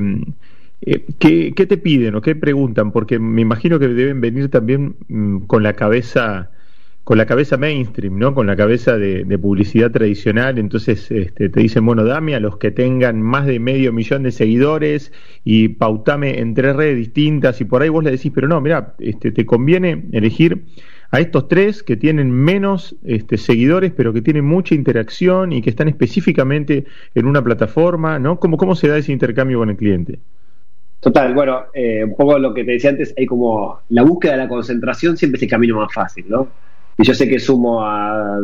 eh, 0.80 1.04
¿qué, 1.18 1.66
te 1.66 1.76
piden 1.76 2.14
o 2.14 2.20
qué 2.20 2.36
preguntan? 2.36 2.92
Porque 2.92 3.18
me 3.18 3.42
imagino 3.42 3.78
que 3.78 3.88
deben 3.88 4.20
venir 4.20 4.48
también 4.48 4.96
mm, 5.08 5.38
con 5.46 5.62
la 5.62 5.74
cabeza 5.74 6.50
con 7.08 7.16
la 7.16 7.24
cabeza 7.24 7.56
mainstream, 7.56 8.18
¿no? 8.18 8.34
Con 8.34 8.46
la 8.46 8.54
cabeza 8.54 8.98
de, 8.98 9.38
publicidad 9.38 9.90
tradicional. 9.90 10.58
Entonces 10.58 11.10
este, 11.10 11.48
te 11.48 11.60
dicen, 11.60 11.86
bueno, 11.86 12.04
dame 12.04 12.34
a 12.34 12.40
los 12.40 12.58
que 12.58 12.70
tengan 12.70 13.22
más 13.22 13.46
de 13.46 13.58
medio 13.58 13.94
millón 13.94 14.24
de 14.24 14.30
seguidores 14.30 15.10
y 15.42 15.68
pautame 15.68 16.38
en 16.38 16.52
tres 16.52 16.76
redes 16.76 16.98
distintas. 16.98 17.62
Y 17.62 17.64
por 17.64 17.80
ahí 17.80 17.88
vos 17.88 18.04
le 18.04 18.10
decís, 18.10 18.30
pero 18.34 18.46
no, 18.46 18.60
mira, 18.60 18.94
este, 18.98 19.32
te 19.32 19.46
conviene 19.46 20.04
elegir 20.12 20.64
a 21.10 21.20
estos 21.20 21.48
tres 21.48 21.82
que 21.82 21.96
tienen 21.96 22.30
menos 22.30 22.94
este, 23.04 23.38
seguidores, 23.38 23.90
pero 23.96 24.12
que 24.12 24.20
tienen 24.20 24.44
mucha 24.44 24.74
interacción 24.74 25.54
y 25.54 25.62
que 25.62 25.70
están 25.70 25.88
específicamente 25.88 26.84
en 27.14 27.24
una 27.24 27.42
plataforma, 27.42 28.18
¿no? 28.18 28.38
¿Cómo, 28.38 28.58
cómo 28.58 28.74
se 28.74 28.88
da 28.88 28.98
ese 28.98 29.12
intercambio 29.12 29.60
con 29.60 29.70
el 29.70 29.76
cliente? 29.78 30.18
Total, 31.00 31.32
bueno, 31.32 31.66
eh, 31.72 32.02
un 32.04 32.16
poco 32.16 32.38
lo 32.38 32.52
que 32.52 32.64
te 32.64 32.72
decía 32.72 32.90
antes, 32.90 33.14
hay 33.16 33.24
como 33.26 33.80
la 33.90 34.02
búsqueda 34.02 34.32
de 34.32 34.38
la 34.38 34.48
concentración 34.48 35.16
siempre 35.16 35.36
es 35.36 35.42
el 35.44 35.50
camino 35.50 35.76
más 35.76 35.92
fácil, 35.92 36.26
¿no? 36.28 36.48
Y 37.00 37.04
yo 37.04 37.14
sé 37.14 37.28
que 37.28 37.38
sumo 37.38 37.84
a, 37.84 38.40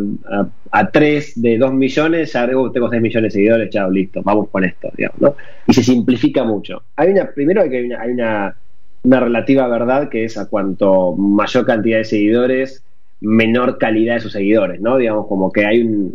a, 0.71 0.91
3 0.91 1.43
de 1.43 1.59
2 1.59 1.73
millones, 1.73 2.33
ya 2.33 2.47
tengo 2.47 2.71
3 2.71 3.03
millones 3.03 3.33
de 3.33 3.39
seguidores, 3.39 3.71
chao, 3.71 3.91
listo, 3.91 4.23
vamos 4.23 4.49
con 4.51 4.63
esto, 4.63 4.89
digamos, 4.97 5.21
¿no? 5.21 5.35
Y 5.67 5.73
se 5.73 5.83
simplifica 5.83 6.45
mucho. 6.45 6.85
Hay 6.95 7.11
una, 7.11 7.29
primero 7.33 7.63
hay, 7.63 7.85
una, 7.85 8.01
hay 8.01 8.13
una, 8.13 8.57
una 9.03 9.21
relativa 9.21 9.67
verdad 9.67 10.09
que 10.09 10.25
es 10.25 10.39
a 10.39 10.47
cuanto 10.47 11.17
mayor 11.17 11.67
cantidad 11.67 11.99
de 11.99 12.05
seguidores, 12.05 12.85
menor 13.21 13.79
calidad 13.79 14.15
de 14.15 14.21
sus 14.21 14.33
seguidores, 14.33 14.81
¿no? 14.81 14.99
Digamos, 14.99 15.27
como 15.27 15.51
que 15.51 15.67
hay 15.67 15.83
un, 15.83 16.15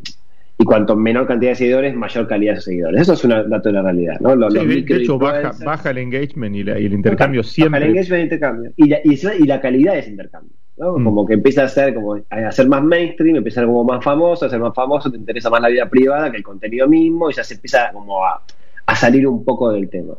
y 0.62 0.66
cuanto 0.66 0.94
menor 0.94 1.25
cantidad 1.25 1.51
de 1.51 1.56
seguidores, 1.56 1.96
mayor 1.96 2.28
calidad 2.28 2.56
de 2.56 2.62
seguidores. 2.62 3.01
Eso 3.01 3.13
es 3.13 3.24
un 3.24 3.30
dato 3.30 3.70
de 3.70 3.72
la 3.72 3.82
realidad. 3.82 4.20
¿no? 4.20 4.36
de, 4.36 4.84
hecho, 4.89 5.18
baja, 5.18 5.54
baja, 5.63 5.92
el 5.92 6.00
engagement 6.00 6.54
y, 6.54 6.60
el 6.60 6.92
intercambio 6.92 7.44
siempre. 7.44 7.80
Baja 7.80 7.86
el 7.86 7.92
engagement 7.92 8.12
y 8.12 8.16
el 8.16 8.24
intercambio. 8.24 8.72
Y 8.75 8.88
la, 8.89 9.00
y, 9.39 9.46
la 9.46 9.62
calidad 9.62 9.94
de 9.94 10.00
ese 10.00 10.10
intercambio. 10.10 10.51
¿no? 10.75 10.98
Mm. 10.98 11.06
Como 11.06 11.25
que 11.25 11.36
empieza 11.36 11.63
a 11.63 11.70
ser 11.70 11.94
como 11.94 12.20
a 12.30 12.51
ser 12.51 12.68
más 12.68 12.84
mainstream, 12.84 13.38
empieza 13.38 13.62
a 13.62 13.63
ser 13.63 13.68
como 13.68 13.86
más 13.86 14.04
famoso, 14.04 14.48
a 14.48 14.50
ser 14.50 14.60
más 14.60 14.75
famoso, 14.75 15.10
te 15.10 15.16
interesa 15.16 15.50
más 15.50 15.62
la 15.62 15.70
vida 15.70 15.89
privada 15.89 16.30
que 16.30 16.38
el 16.38 16.44
contenido 16.44 16.89
mismo, 16.89 17.30
y 17.30 17.34
ya 17.34 17.44
se 17.46 17.54
empieza 17.54 17.94
como 17.94 18.25
a, 18.25 18.42
a 18.86 18.96
salir 18.98 19.25
un 19.28 19.46
poco 19.46 19.72
del 19.72 19.89
tema. 19.89 20.16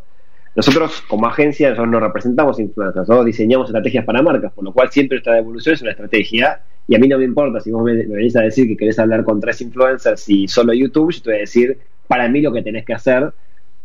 Nosotros, 0.57 1.03
como 1.07 1.27
agencia, 1.27 1.69
nosotros 1.69 1.93
no 1.93 2.01
representamos 2.01 2.59
influencers, 2.59 3.07
nosotros 3.07 3.27
diseñamos 3.27 3.69
estrategias 3.69 4.07
para 4.07 4.23
marcas, 4.23 4.53
por 4.55 4.65
lo 4.65 4.73
cual 4.73 4.91
siempre 4.91 5.19
esta 5.19 5.35
devolución 5.35 5.75
es 5.75 5.83
una 5.83 5.91
estrategia 5.91 6.63
y 6.91 6.97
a 6.97 6.99
mí 6.99 7.07
no 7.07 7.19
me 7.19 7.25
importa 7.25 7.61
si 7.61 7.71
vos 7.71 7.85
me, 7.85 7.95
venís 7.95 8.35
a 8.35 8.41
decir 8.41 8.67
que 8.67 8.77
querés 8.77 8.99
hablar 8.99 9.23
con 9.23 9.39
tres 9.39 9.61
influencers 9.61 10.29
y 10.29 10.49
solo 10.49 10.73
YouTube, 10.73 11.13
yo 11.13 11.23
te 11.23 11.31
voy 11.31 11.37
a 11.37 11.41
decir 11.43 11.79
para 12.09 12.29
mí 12.29 12.41
lo 12.41 12.53
que 12.53 12.63
tenés 12.63 12.85
que 12.85 12.93
hacer, 12.93 13.33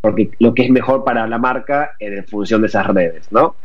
porque 0.01 0.31
lo 0.39 0.55
que 0.55 0.63
es 0.63 0.71
mejor 0.71 1.03
para 1.03 1.27
la 1.27 1.37
marca 1.37 1.91
en 1.99 2.25
función 2.25 2.61
de 2.61 2.67
esas 2.67 2.87
redes, 2.87 3.31
¿no? 3.31 3.57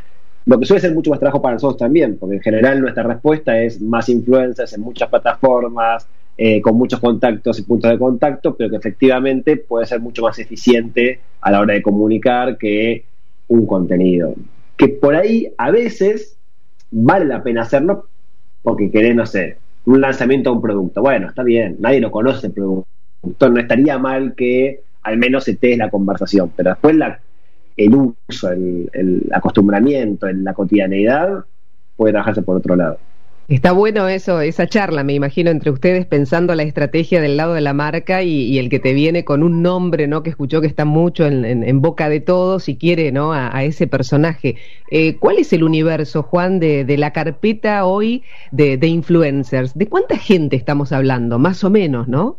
Lo 0.45 0.59
que 0.59 0.67
suele 0.67 0.79
ser 0.79 0.93
mucho 0.93 1.09
más 1.09 1.19
trabajo 1.19 1.41
para 1.41 1.55
nosotros 1.55 1.79
también, 1.79 2.19
porque 2.19 2.35
en 2.35 2.41
general 2.43 2.81
nuestra 2.81 3.01
respuesta 3.01 3.59
es 3.59 3.81
más 3.81 4.09
influencers 4.09 4.73
en 4.73 4.81
muchas 4.81 5.09
plataformas, 5.09 6.07
eh, 6.37 6.61
con 6.61 6.75
muchos 6.75 6.99
contactos 6.99 7.57
y 7.57 7.63
puntos 7.63 7.89
de 7.89 7.97
contacto, 7.97 8.55
pero 8.55 8.69
que 8.69 8.75
efectivamente 8.75 9.57
puede 9.57 9.87
ser 9.87 10.01
mucho 10.01 10.21
más 10.21 10.37
eficiente 10.37 11.19
a 11.41 11.49
la 11.49 11.61
hora 11.61 11.73
de 11.73 11.81
comunicar 11.81 12.59
que 12.59 13.05
un 13.47 13.65
contenido. 13.65 14.35
Que 14.77 14.89
por 14.89 15.15
ahí 15.15 15.51
a 15.57 15.71
veces 15.71 16.37
vale 16.91 17.25
la 17.25 17.41
pena 17.41 17.63
hacerlo 17.63 18.05
porque 18.61 18.91
querés, 18.91 19.15
no 19.15 19.25
sé, 19.25 19.57
un 19.85 20.01
lanzamiento 20.01 20.49
de 20.49 20.55
un 20.55 20.61
producto. 20.61 21.01
Bueno, 21.01 21.29
está 21.29 21.43
bien, 21.43 21.77
nadie 21.79 22.01
lo 22.01 22.11
conoce 22.11 22.47
el 22.47 22.53
producto. 22.53 23.49
No 23.49 23.59
estaría 23.59 23.97
mal 23.97 24.33
que 24.35 24.81
al 25.03 25.17
menos 25.17 25.45
te 25.45 25.77
la 25.77 25.89
conversación, 25.89 26.51
pero 26.55 26.71
después 26.71 26.95
la, 26.95 27.19
el 27.77 27.95
uso, 27.95 28.49
el, 28.51 28.89
el 28.93 29.29
acostumbramiento, 29.31 30.27
en 30.27 30.43
la 30.43 30.53
cotidianeidad 30.53 31.45
puede 31.95 32.13
trabajarse 32.13 32.41
por 32.41 32.57
otro 32.57 32.75
lado. 32.75 32.97
Está 33.51 33.73
bueno 33.73 34.07
eso, 34.07 34.39
esa 34.39 34.65
charla, 34.65 35.03
me 35.03 35.11
imagino, 35.11 35.51
entre 35.51 35.71
ustedes 35.71 36.05
pensando 36.05 36.55
la 36.55 36.63
estrategia 36.63 37.19
del 37.19 37.35
lado 37.35 37.53
de 37.53 37.59
la 37.59 37.73
marca 37.73 38.23
y, 38.23 38.57
el 38.57 38.69
que 38.69 38.79
te 38.79 38.93
viene 38.93 39.25
con 39.25 39.43
un 39.43 39.61
nombre, 39.61 40.07
¿no? 40.07 40.23
Que 40.23 40.29
escuchó 40.29 40.61
que 40.61 40.67
está 40.67 40.85
mucho 40.85 41.27
en, 41.27 41.81
boca 41.81 42.07
de 42.07 42.21
todos 42.21 42.69
y 42.69 42.77
quiere, 42.77 43.11
¿no? 43.11 43.33
A, 43.33 43.65
ese 43.65 43.87
personaje. 43.87 44.55
Eh, 44.89 45.17
¿Cuál 45.17 45.37
es 45.37 45.51
el 45.51 45.65
universo, 45.65 46.23
Juan, 46.23 46.61
de, 46.61 46.95
la 46.97 47.11
carpeta 47.11 47.85
hoy 47.85 48.23
de, 48.51 48.79
influencers? 48.87 49.77
¿De 49.77 49.87
cuánta 49.87 50.17
gente 50.17 50.55
estamos 50.55 50.93
hablando? 50.93 51.37
Más 51.37 51.65
o 51.65 51.69
menos, 51.69 52.07
¿no? 52.07 52.37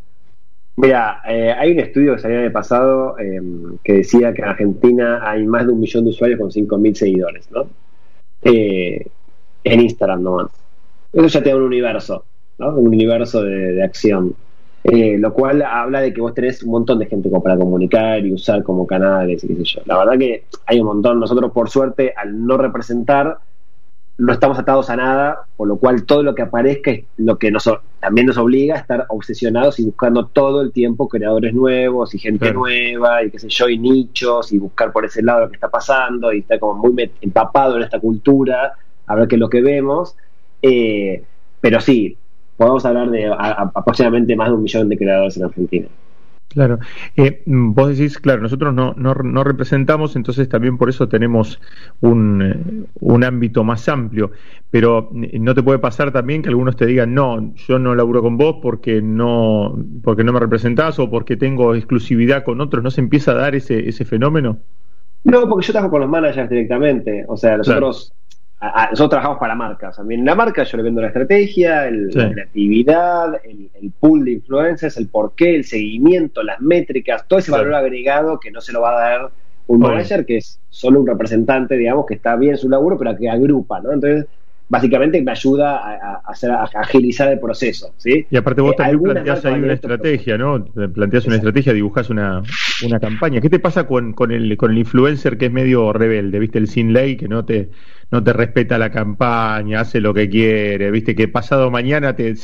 Mira, 0.76 1.20
eh, 1.28 1.52
hay 1.52 1.72
un 1.72 1.80
estudio 1.80 2.14
que 2.14 2.22
salió 2.22 2.40
el 2.40 2.52
pasado 2.52 3.18
em, 3.18 3.76
que 3.84 3.92
decía 3.98 4.32
que 4.32 4.40
en 4.40 4.48
Argentina 4.48 5.20
hay 5.30 5.44
más 5.44 5.66
de 5.66 5.72
un 5.74 5.80
millón 5.80 6.04
de 6.04 6.10
usuarios 6.10 6.40
con 6.40 6.50
5.000 6.50 6.94
seguidores, 6.94 7.50
¿no? 7.50 7.66
Eh, 8.44 9.06
en 9.64 9.80
Instagram 9.82 10.22
nomás. 10.22 10.62
Eso 11.12 11.26
ya 11.26 11.42
te 11.42 11.50
da 11.50 11.56
un 11.56 11.62
universo, 11.62 12.24
¿no? 12.58 12.70
Un 12.70 12.88
universo 12.88 13.42
de, 13.42 13.82
acción. 13.82 14.34
Eh, 14.84 15.16
lo 15.16 15.32
cual 15.32 15.62
habla 15.62 16.00
de 16.00 16.12
que 16.12 16.20
vos 16.20 16.34
tenés 16.34 16.62
un 16.64 16.72
montón 16.72 16.98
de 16.98 17.06
gente 17.06 17.30
como 17.30 17.42
para 17.42 17.56
comunicar 17.56 18.26
y 18.26 18.32
usar 18.32 18.64
como 18.64 18.84
canales 18.86 19.44
y 19.44 19.48
qué 19.48 19.56
sé 19.56 19.64
yo. 19.64 19.82
La 19.86 19.98
verdad 19.98 20.18
que 20.18 20.44
hay 20.66 20.80
un 20.80 20.86
montón. 20.86 21.20
Nosotros, 21.20 21.52
por 21.52 21.70
suerte, 21.70 22.12
al 22.16 22.44
no 22.44 22.56
representar, 22.56 23.38
no 24.18 24.32
estamos 24.32 24.58
atados 24.58 24.90
a 24.90 24.96
nada, 24.96 25.46
por 25.56 25.68
lo 25.68 25.76
cual 25.76 26.04
todo 26.04 26.22
lo 26.22 26.34
que 26.34 26.42
aparezca 26.42 26.90
es 26.90 27.04
lo 27.16 27.38
que 27.38 27.50
nos, 27.50 27.68
también 27.98 28.26
nos 28.26 28.36
obliga 28.36 28.76
a 28.76 28.78
estar 28.78 29.06
obsesionados 29.08 29.80
y 29.80 29.84
buscando 29.84 30.26
todo 30.26 30.60
el 30.60 30.72
tiempo 30.72 31.08
creadores 31.08 31.54
nuevos 31.54 32.14
y 32.14 32.18
gente 32.18 32.52
nueva 32.52 33.24
y 33.24 33.30
qué 33.30 33.38
sé 33.38 33.48
yo, 33.48 33.68
y 33.68 33.78
nichos 33.78 34.52
y 34.52 34.58
buscar 34.58 34.92
por 34.92 35.04
ese 35.04 35.22
lado 35.22 35.40
lo 35.40 35.48
que 35.48 35.56
está 35.56 35.68
pasando 35.68 36.32
y 36.32 36.40
estar 36.40 36.58
como 36.58 36.74
muy 36.74 37.10
empapado 37.20 37.76
en 37.76 37.82
esta 37.82 37.98
cultura, 37.98 38.72
a 39.06 39.14
ver 39.14 39.28
qué 39.28 39.36
es 39.36 39.40
lo 39.40 39.48
que 39.48 39.62
vemos. 39.62 40.14
Eh, 40.62 41.22
pero 41.60 41.80
sí, 41.80 42.16
podemos 42.56 42.84
hablar 42.84 43.10
de 43.10 43.26
aproximadamente 43.26 44.36
más 44.36 44.48
de 44.48 44.54
un 44.54 44.62
millón 44.62 44.88
de 44.88 44.96
creadores 44.96 45.36
en 45.36 45.44
Argentina. 45.44 45.88
Claro. 46.52 46.78
Eh, 47.16 47.42
vos 47.46 47.96
decís, 47.96 48.18
claro, 48.18 48.42
nosotros 48.42 48.74
no, 48.74 48.92
no, 48.94 49.44
representamos, 49.44 50.16
entonces 50.16 50.50
también 50.50 50.76
por 50.76 50.90
eso 50.90 51.08
tenemos 51.08 51.58
un, 52.00 52.42
eh, 52.42 52.86
un, 53.00 53.24
ámbito 53.24 53.64
más 53.64 53.88
amplio. 53.88 54.32
Pero 54.70 55.08
no 55.12 55.54
te 55.54 55.62
puede 55.62 55.78
pasar 55.78 56.12
también 56.12 56.42
que 56.42 56.50
algunos 56.50 56.76
te 56.76 56.84
digan, 56.84 57.14
no, 57.14 57.54
yo 57.54 57.78
no 57.78 57.94
laburo 57.94 58.20
con 58.20 58.36
vos 58.36 58.56
porque 58.60 59.00
no, 59.00 59.78
porque 60.02 60.24
no 60.24 60.32
me 60.34 60.40
representás 60.40 60.98
o 60.98 61.08
porque 61.08 61.38
tengo 61.38 61.74
exclusividad 61.74 62.44
con 62.44 62.60
otros. 62.60 62.84
¿No 62.84 62.90
se 62.90 63.00
empieza 63.00 63.32
a 63.32 63.36
dar 63.36 63.54
ese, 63.54 63.88
ese 63.88 64.04
fenómeno? 64.04 64.58
No, 65.24 65.48
porque 65.48 65.66
yo 65.66 65.72
trabajo 65.72 65.92
con 65.92 66.02
los 66.02 66.10
managers 66.10 66.50
directamente. 66.50 67.24
O 67.28 67.36
sea, 67.36 67.56
nosotros 67.56 68.12
nosotros 68.62 69.10
trabajamos 69.10 69.38
para 69.38 69.54
marcas. 69.56 69.96
También 69.96 70.20
en 70.20 70.26
la 70.26 70.34
marca 70.36 70.62
yo 70.62 70.76
le 70.76 70.84
vendo 70.84 71.00
la 71.00 71.08
estrategia, 71.08 71.90
la 71.90 72.30
creatividad, 72.30 73.40
el, 73.44 73.92
pool 73.98 74.24
de 74.24 74.32
influencers, 74.32 74.96
el 74.96 75.08
porqué, 75.08 75.56
el 75.56 75.64
seguimiento, 75.64 76.42
las 76.42 76.60
métricas, 76.60 77.26
todo 77.26 77.40
ese 77.40 77.50
valor 77.50 77.74
agregado 77.74 78.38
que 78.38 78.52
no 78.52 78.60
se 78.60 78.72
lo 78.72 78.82
va 78.82 78.96
a 78.96 79.00
dar 79.00 79.30
un 79.66 79.80
manager 79.80 80.24
que 80.24 80.36
es 80.36 80.60
solo 80.70 81.00
un 81.00 81.06
representante, 81.06 81.76
digamos, 81.76 82.06
que 82.06 82.14
está 82.14 82.36
bien 82.36 82.56
su 82.56 82.68
laburo, 82.68 82.98
pero 82.98 83.16
que 83.16 83.28
agrupa, 83.28 83.80
¿no? 83.80 83.92
Entonces, 83.92 84.26
básicamente 84.72 85.20
me 85.20 85.32
ayuda 85.32 85.76
a, 85.76 86.22
hacer, 86.24 86.50
agilizar 86.50 87.30
el 87.30 87.38
proceso, 87.38 87.92
¿sí? 87.98 88.24
Y 88.30 88.36
aparte 88.38 88.62
vos 88.62 88.72
eh, 88.72 88.76
también 88.78 89.02
planteás 89.02 89.44
ahí 89.44 89.60
una 89.60 89.74
estrategia, 89.74 90.38
¿no? 90.38 90.64
Planteás 90.64 91.26
una 91.26 91.36
estrategia, 91.36 91.74
dibujás 91.74 92.08
una, 92.08 92.42
una 92.82 92.98
campaña. 92.98 93.42
¿Qué 93.42 93.50
te 93.50 93.58
pasa 93.58 93.86
con, 93.86 94.14
con, 94.14 94.32
el, 94.32 94.56
con 94.56 94.70
el 94.70 94.78
influencer 94.78 95.36
que 95.36 95.46
es 95.46 95.52
medio 95.52 95.92
rebelde, 95.92 96.38
viste? 96.38 96.56
El 96.56 96.68
sin 96.68 96.94
ley 96.94 97.18
que 97.18 97.28
no 97.28 97.44
te 97.44 97.68
no 98.10 98.22
te 98.22 98.32
respeta 98.32 98.78
la 98.78 98.90
campaña, 98.90 99.80
hace 99.80 100.00
lo 100.00 100.12
que 100.14 100.28
quiere, 100.28 100.90
viste 100.90 101.14
que 101.14 101.28
pasado 101.28 101.70
mañana 101.70 102.14
te, 102.14 102.34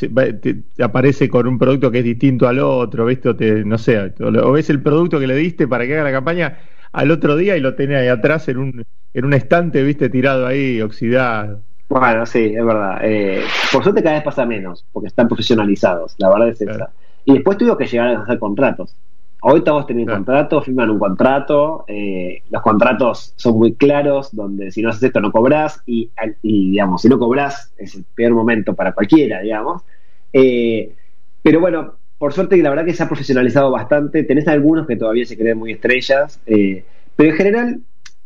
aparece 0.83 1.29
con 1.29 1.47
un 1.47 1.59
producto 1.59 1.91
que 1.91 1.99
es 1.99 2.05
distinto 2.05 2.47
al 2.49 2.59
otro, 2.59 3.05
viste, 3.07 3.31
o 3.31 3.37
te, 3.37 3.65
no 3.65 3.77
sé, 3.79 4.15
o, 4.21 4.53
ves 4.53 4.71
el 4.71 4.83
producto 4.83 5.19
que 5.21 5.27
le 5.27 5.37
diste 5.37 5.67
para 5.67 5.87
que 5.87 5.95
haga 5.95 6.05
la 6.05 6.13
campaña 6.13 6.59
al 6.93 7.11
otro 7.11 7.37
día 7.37 7.57
y 7.57 7.61
lo 7.61 7.75
tenés 7.75 7.99
ahí 7.99 8.09
atrás 8.09 8.49
en 8.49 8.59
un, 8.59 8.85
en 9.13 9.25
un 9.25 9.35
estante, 9.35 9.83
viste, 9.83 10.09
tirado 10.09 10.47
ahí, 10.47 10.81
oxidado. 10.81 11.68
Bueno, 11.89 12.27
sí, 12.27 12.53
es 12.55 12.65
verdad. 12.65 12.99
Eh, 13.03 13.43
por 13.73 13.83
suerte 13.83 14.03
cada 14.03 14.17
vez 14.17 14.25
pasa 14.25 14.45
menos, 14.45 14.85
porque 14.93 15.09
están 15.09 15.27
profesionalizados, 15.27 16.15
la 16.19 16.29
verdad 16.29 16.49
es 16.49 16.61
esa. 16.61 16.91
Y 17.25 17.35
después 17.35 17.59
tuvo 17.59 17.77
que 17.77 17.87
llegar 17.87 18.09
a 18.09 18.23
hacer 18.23 18.39
contratos. 18.39 18.95
Hoy 19.41 19.63
todos 19.63 19.87
tienen 19.87 20.09
un 20.09 20.17
contrato, 20.17 20.61
firman 20.61 20.91
un 20.91 20.99
contrato, 20.99 21.85
eh, 21.87 22.43
los 22.51 22.61
contratos 22.61 23.35
son 23.37 23.57
muy 23.57 23.75
claros, 23.75 24.35
donde 24.35 24.73
si 24.73 24.83
no 24.83 24.89
haces 24.89 25.05
esto 25.05 25.21
no 25.21 25.31
cobras 25.31 25.81
y, 25.87 26.11
digamos, 26.43 27.03
si 27.03 27.09
no 27.09 27.21
cobras 27.21 27.73
es 27.79 27.95
el 27.95 28.05
peor 28.17 28.33
momento 28.33 28.75
para 28.75 28.93
cualquiera, 28.93 29.41
digamos. 29.41 29.83
Eh, 30.33 30.93
pero 31.41 31.61
bueno, 31.61 31.95
por 32.19 32.33
suerte 32.33 32.57
la 32.57 32.71
verdad 32.71 32.85
que 32.85 32.95
se 32.95 33.05
ha 33.05 33.09
profesionalizado 33.09 33.71
bastante, 33.71 34.25
tenés 34.25 34.49
algunos 34.49 34.89
que 34.89 34.97
todavía 34.97 35.25
se 35.25 35.39
creen 35.39 35.59
muy 35.59 35.71
estrellas, 35.71 36.41
eh, 36.47 36.85
pero 37.15 37.31
en 37.31 37.37
general 37.37 37.81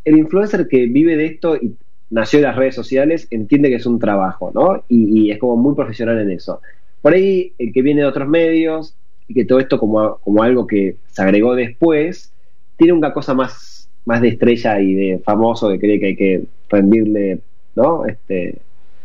el 0.07 0.19
influencer 0.19 0.67
que 0.67 0.87
vive 0.87 1.17
de 1.17 1.27
esto 1.27 1.57
y 1.57 1.77
nació 2.13 2.39
en 2.39 2.45
las 2.45 2.57
redes 2.57 2.77
sociales 2.77 3.27
entiende 3.31 3.69
que 3.69 3.77
es 3.77 3.87
un 3.87 3.99
trabajo, 3.99 4.53
¿no? 4.55 4.85
Y, 4.89 5.27
y 5.27 5.31
es 5.33 5.39
como 5.39 5.57
muy 5.57 5.75
profesional 5.75 6.21
en 6.21 6.31
eso. 6.31 6.61
Por 7.01 7.15
ahí, 7.15 7.53
el 7.59 7.73
que 7.73 7.83
viene 7.83 8.03
de 8.03 8.07
otros 8.07 8.29
medios, 8.29 8.95
y 9.29 9.35
que 9.35 9.45
todo 9.45 9.59
esto 9.59 9.79
como, 9.79 10.19
como 10.19 10.43
algo 10.43 10.67
que 10.67 10.97
se 11.09 11.23
agregó 11.23 11.55
después, 11.55 12.31
tiene 12.77 12.93
una 12.93 13.13
cosa 13.13 13.35
más, 13.35 13.89
más 14.05 14.21
de 14.21 14.29
estrella 14.29 14.81
y 14.81 14.95
de 14.95 15.19
famoso 15.19 15.71
que 15.71 15.79
cree 15.79 15.99
que 15.99 16.07
hay 16.07 16.17
que 16.17 16.45
rendirle, 16.69 17.39
¿no? 17.75 18.05
Este, 18.07 18.59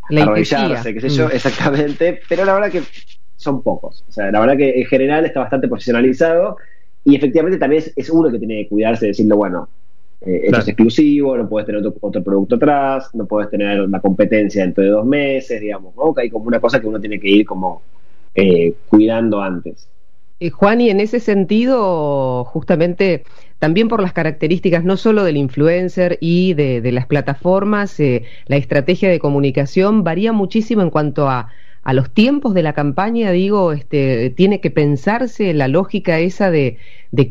arrodillarse, 0.09 0.93
qué 0.93 1.01
sé 1.01 1.09
yo, 1.09 1.27
mm. 1.27 1.31
exactamente, 1.33 2.19
pero 2.27 2.45
la 2.45 2.53
verdad 2.53 2.71
que 2.71 2.81
son 3.35 3.61
pocos. 3.61 4.03
O 4.07 4.11
sea, 4.11 4.31
la 4.31 4.39
verdad 4.39 4.57
que 4.57 4.81
en 4.81 4.85
general 4.85 5.25
está 5.25 5.39
bastante 5.39 5.67
profesionalizado 5.67 6.57
y 7.05 7.15
efectivamente 7.15 7.57
también 7.57 7.83
es, 7.95 8.09
uno 8.09 8.31
que 8.31 8.39
tiene 8.39 8.63
que 8.63 8.69
cuidarse 8.69 9.05
de 9.05 9.11
decirle, 9.11 9.35
bueno, 9.35 9.69
eh, 10.21 10.50
es 10.51 10.67
exclusivo, 10.67 11.38
no 11.38 11.47
puedes 11.47 11.65
tener 11.65 11.86
otro, 11.86 12.24
producto 12.24 12.55
atrás, 12.55 13.09
no 13.13 13.25
puedes 13.25 13.50
tener 13.50 13.81
una 13.81 14.00
competencia 14.00 14.63
dentro 14.63 14.83
de 14.83 14.89
dos 14.89 15.05
meses, 15.05 15.62
digamos, 15.62 15.95
¿no? 15.95 16.13
Que 16.13 16.24
hay 16.24 16.29
como 16.29 16.45
una 16.45 16.59
cosa 16.59 16.79
que 16.79 16.88
uno 16.88 17.00
tiene 17.00 17.19
que 17.19 17.29
ir 17.29 17.45
como 17.45 17.81
eh, 18.33 18.74
cuidando 18.89 19.41
antes. 19.41 19.88
Eh, 20.39 20.51
Juan, 20.51 20.81
y 20.81 20.89
en 20.91 21.00
ese 21.00 21.19
sentido, 21.19 22.43
justamente 22.45 23.24
también 23.57 23.88
por 23.88 24.01
las 24.01 24.13
características 24.13 24.83
no 24.83 24.95
solo 24.95 25.24
del 25.24 25.38
influencer 25.38 26.19
y 26.21 26.53
de, 26.53 26.91
las 26.91 27.07
plataformas, 27.07 28.00
eh, 28.00 28.24
la 28.45 28.57
estrategia 28.57 29.09
de 29.09 29.19
comunicación 29.19 30.03
varía 30.03 30.33
muchísimo 30.33 30.83
en 30.83 30.91
cuanto 30.91 31.27
a 31.27 31.50
a 31.88 31.94
los 31.94 32.10
tiempos 32.10 32.53
de 32.53 32.63
la 32.63 32.74
campaña, 32.74 33.32
digo, 33.32 33.72
este, 33.72 34.29
tiene 34.32 34.60
que 34.60 34.70
pensarse 34.70 35.53
la 35.53 35.70
lógica 35.70 36.20
esa 36.20 36.51
de, 36.51 36.79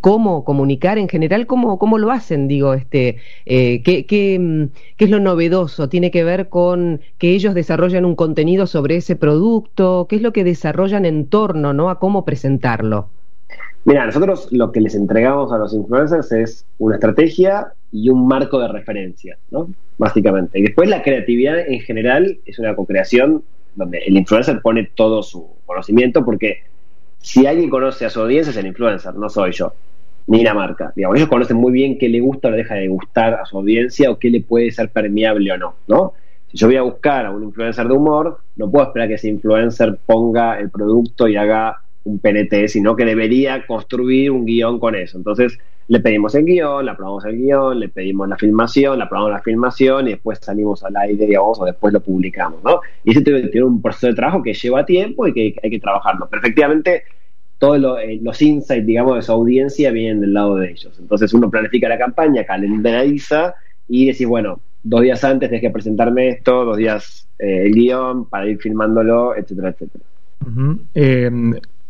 cómo 0.00 0.46
comunicar 0.46 0.96
en 0.96 1.10
general, 1.10 1.46
cómo, 1.46 1.98
lo 1.98 2.10
hacen, 2.10 2.48
digo, 2.48 2.72
este, 2.72 3.18
eh, 3.44 3.82
¿qué, 3.82 4.06
qué, 4.06 4.70
qué, 4.96 5.04
es 5.04 5.10
lo 5.10 5.20
novedoso? 5.20 5.90
¿Tiene 5.90 6.10
que 6.10 6.24
ver 6.24 6.48
con 6.48 7.02
que 7.18 7.34
ellos 7.34 7.52
desarrollan 7.52 8.06
un 8.06 8.16
contenido 8.16 8.66
sobre 8.66 8.96
ese 8.96 9.14
producto? 9.14 10.06
¿Qué 10.08 10.16
es 10.16 10.22
lo 10.22 10.32
que 10.32 10.42
desarrollan 10.42 11.04
en 11.04 11.26
torno 11.26 11.74
¿no? 11.74 11.90
a 11.90 11.98
cómo 11.98 12.24
presentarlo? 12.24 13.10
Mira, 13.84 14.06
nosotros 14.06 14.48
lo 14.52 14.72
que 14.72 14.80
les 14.80 14.94
entregamos 14.94 15.52
a 15.52 15.58
los 15.58 15.74
influencers 15.74 16.32
es 16.32 16.64
una 16.78 16.94
estrategia 16.94 17.74
y 17.92 18.08
un 18.08 18.26
marco 18.26 18.58
de 18.58 18.68
referencia, 18.68 19.36
¿no? 19.50 19.68
Básicamente. 19.98 20.58
Y 20.58 20.62
después 20.62 20.88
la 20.88 21.02
creatividad 21.02 21.58
en 21.58 21.80
general 21.80 22.38
es 22.46 22.58
una 22.58 22.74
co-creación 22.74 23.42
donde 23.76 23.98
el 23.98 24.16
influencer 24.16 24.60
pone 24.60 24.90
todo 24.94 25.22
su 25.22 25.56
conocimiento, 25.64 26.24
porque 26.24 26.62
si 27.18 27.46
alguien 27.46 27.70
conoce 27.70 28.06
a 28.06 28.10
su 28.10 28.20
audiencia 28.20 28.50
es 28.50 28.56
el 28.56 28.66
influencer, 28.66 29.14
no 29.14 29.28
soy 29.28 29.52
yo, 29.52 29.72
ni 30.26 30.42
la 30.42 30.54
marca. 30.54 30.92
Digamos, 30.96 31.16
ellos 31.18 31.28
conocen 31.28 31.56
muy 31.56 31.72
bien 31.72 31.98
qué 31.98 32.08
le 32.08 32.20
gusta 32.20 32.48
o 32.48 32.50
le 32.50 32.58
deja 32.58 32.74
de 32.74 32.88
gustar 32.88 33.34
a 33.34 33.44
su 33.44 33.58
audiencia 33.58 34.10
o 34.10 34.18
qué 34.18 34.30
le 34.30 34.40
puede 34.40 34.70
ser 34.70 34.90
permeable 34.90 35.52
o 35.52 35.58
no, 35.58 35.74
¿no? 35.86 36.14
Si 36.48 36.56
yo 36.56 36.66
voy 36.68 36.76
a 36.76 36.82
buscar 36.82 37.26
a 37.26 37.30
un 37.30 37.44
influencer 37.44 37.86
de 37.86 37.94
humor, 37.94 38.40
no 38.56 38.70
puedo 38.70 38.86
esperar 38.86 39.08
que 39.08 39.14
ese 39.14 39.28
influencer 39.28 39.98
ponga 40.06 40.58
el 40.58 40.70
producto 40.70 41.28
y 41.28 41.36
haga 41.36 41.82
un 42.06 42.18
PNT, 42.18 42.68
sino 42.68 42.96
que 42.96 43.04
debería 43.04 43.66
construir 43.66 44.30
un 44.30 44.46
guion 44.46 44.78
con 44.78 44.94
eso. 44.94 45.18
Entonces, 45.18 45.58
le 45.88 46.00
pedimos 46.00 46.34
el 46.34 46.44
guion, 46.44 46.84
le 46.84 46.90
aprobamos 46.90 47.24
el 47.26 47.36
guion, 47.36 47.78
le 47.78 47.88
pedimos 47.88 48.28
la 48.28 48.36
filmación, 48.36 48.98
le 48.98 49.04
aprobamos 49.04 49.32
la 49.32 49.42
filmación 49.42 50.08
y 50.08 50.12
después 50.12 50.38
salimos 50.40 50.82
al 50.82 50.96
aire, 50.96 51.26
digamos, 51.26 51.60
o 51.60 51.64
después 51.64 51.92
lo 51.92 52.00
publicamos, 52.00 52.62
¿no? 52.64 52.80
Y 53.04 53.12
ese 53.12 53.22
tiene, 53.22 53.62
un 53.62 53.80
proceso 53.82 54.08
de 54.08 54.14
trabajo 54.14 54.42
que 54.42 54.54
lleva 54.54 54.84
tiempo 54.84 55.26
y 55.26 55.32
que 55.32 55.54
hay 55.62 55.70
que 55.70 55.80
trabajarlo. 55.80 56.26
Pero 56.28 56.42
efectivamente, 56.42 57.04
todos 57.58 58.00
eh, 58.02 58.18
los 58.22 58.40
insights, 58.42 58.86
digamos, 58.86 59.16
de 59.16 59.22
su 59.22 59.32
audiencia 59.32 59.90
vienen 59.90 60.20
del 60.20 60.34
lado 60.34 60.56
de 60.56 60.70
ellos. 60.70 60.96
Entonces 60.98 61.32
uno 61.34 61.50
planifica 61.50 61.88
la 61.88 61.98
campaña, 61.98 62.44
calendariza 62.44 63.54
y 63.88 64.06
decís, 64.06 64.26
bueno, 64.26 64.60
dos 64.82 65.02
días 65.02 65.22
antes 65.24 65.48
tienes 65.48 65.62
que 65.62 65.72
presentarme 65.72 66.28
esto, 66.28 66.64
dos 66.64 66.76
días 66.76 67.28
eh, 67.38 67.62
el 67.66 67.74
guion 67.74 68.28
para 68.28 68.48
ir 68.48 68.58
filmándolo, 68.58 69.36
etcétera, 69.36 69.70
etcétera. 69.70 70.04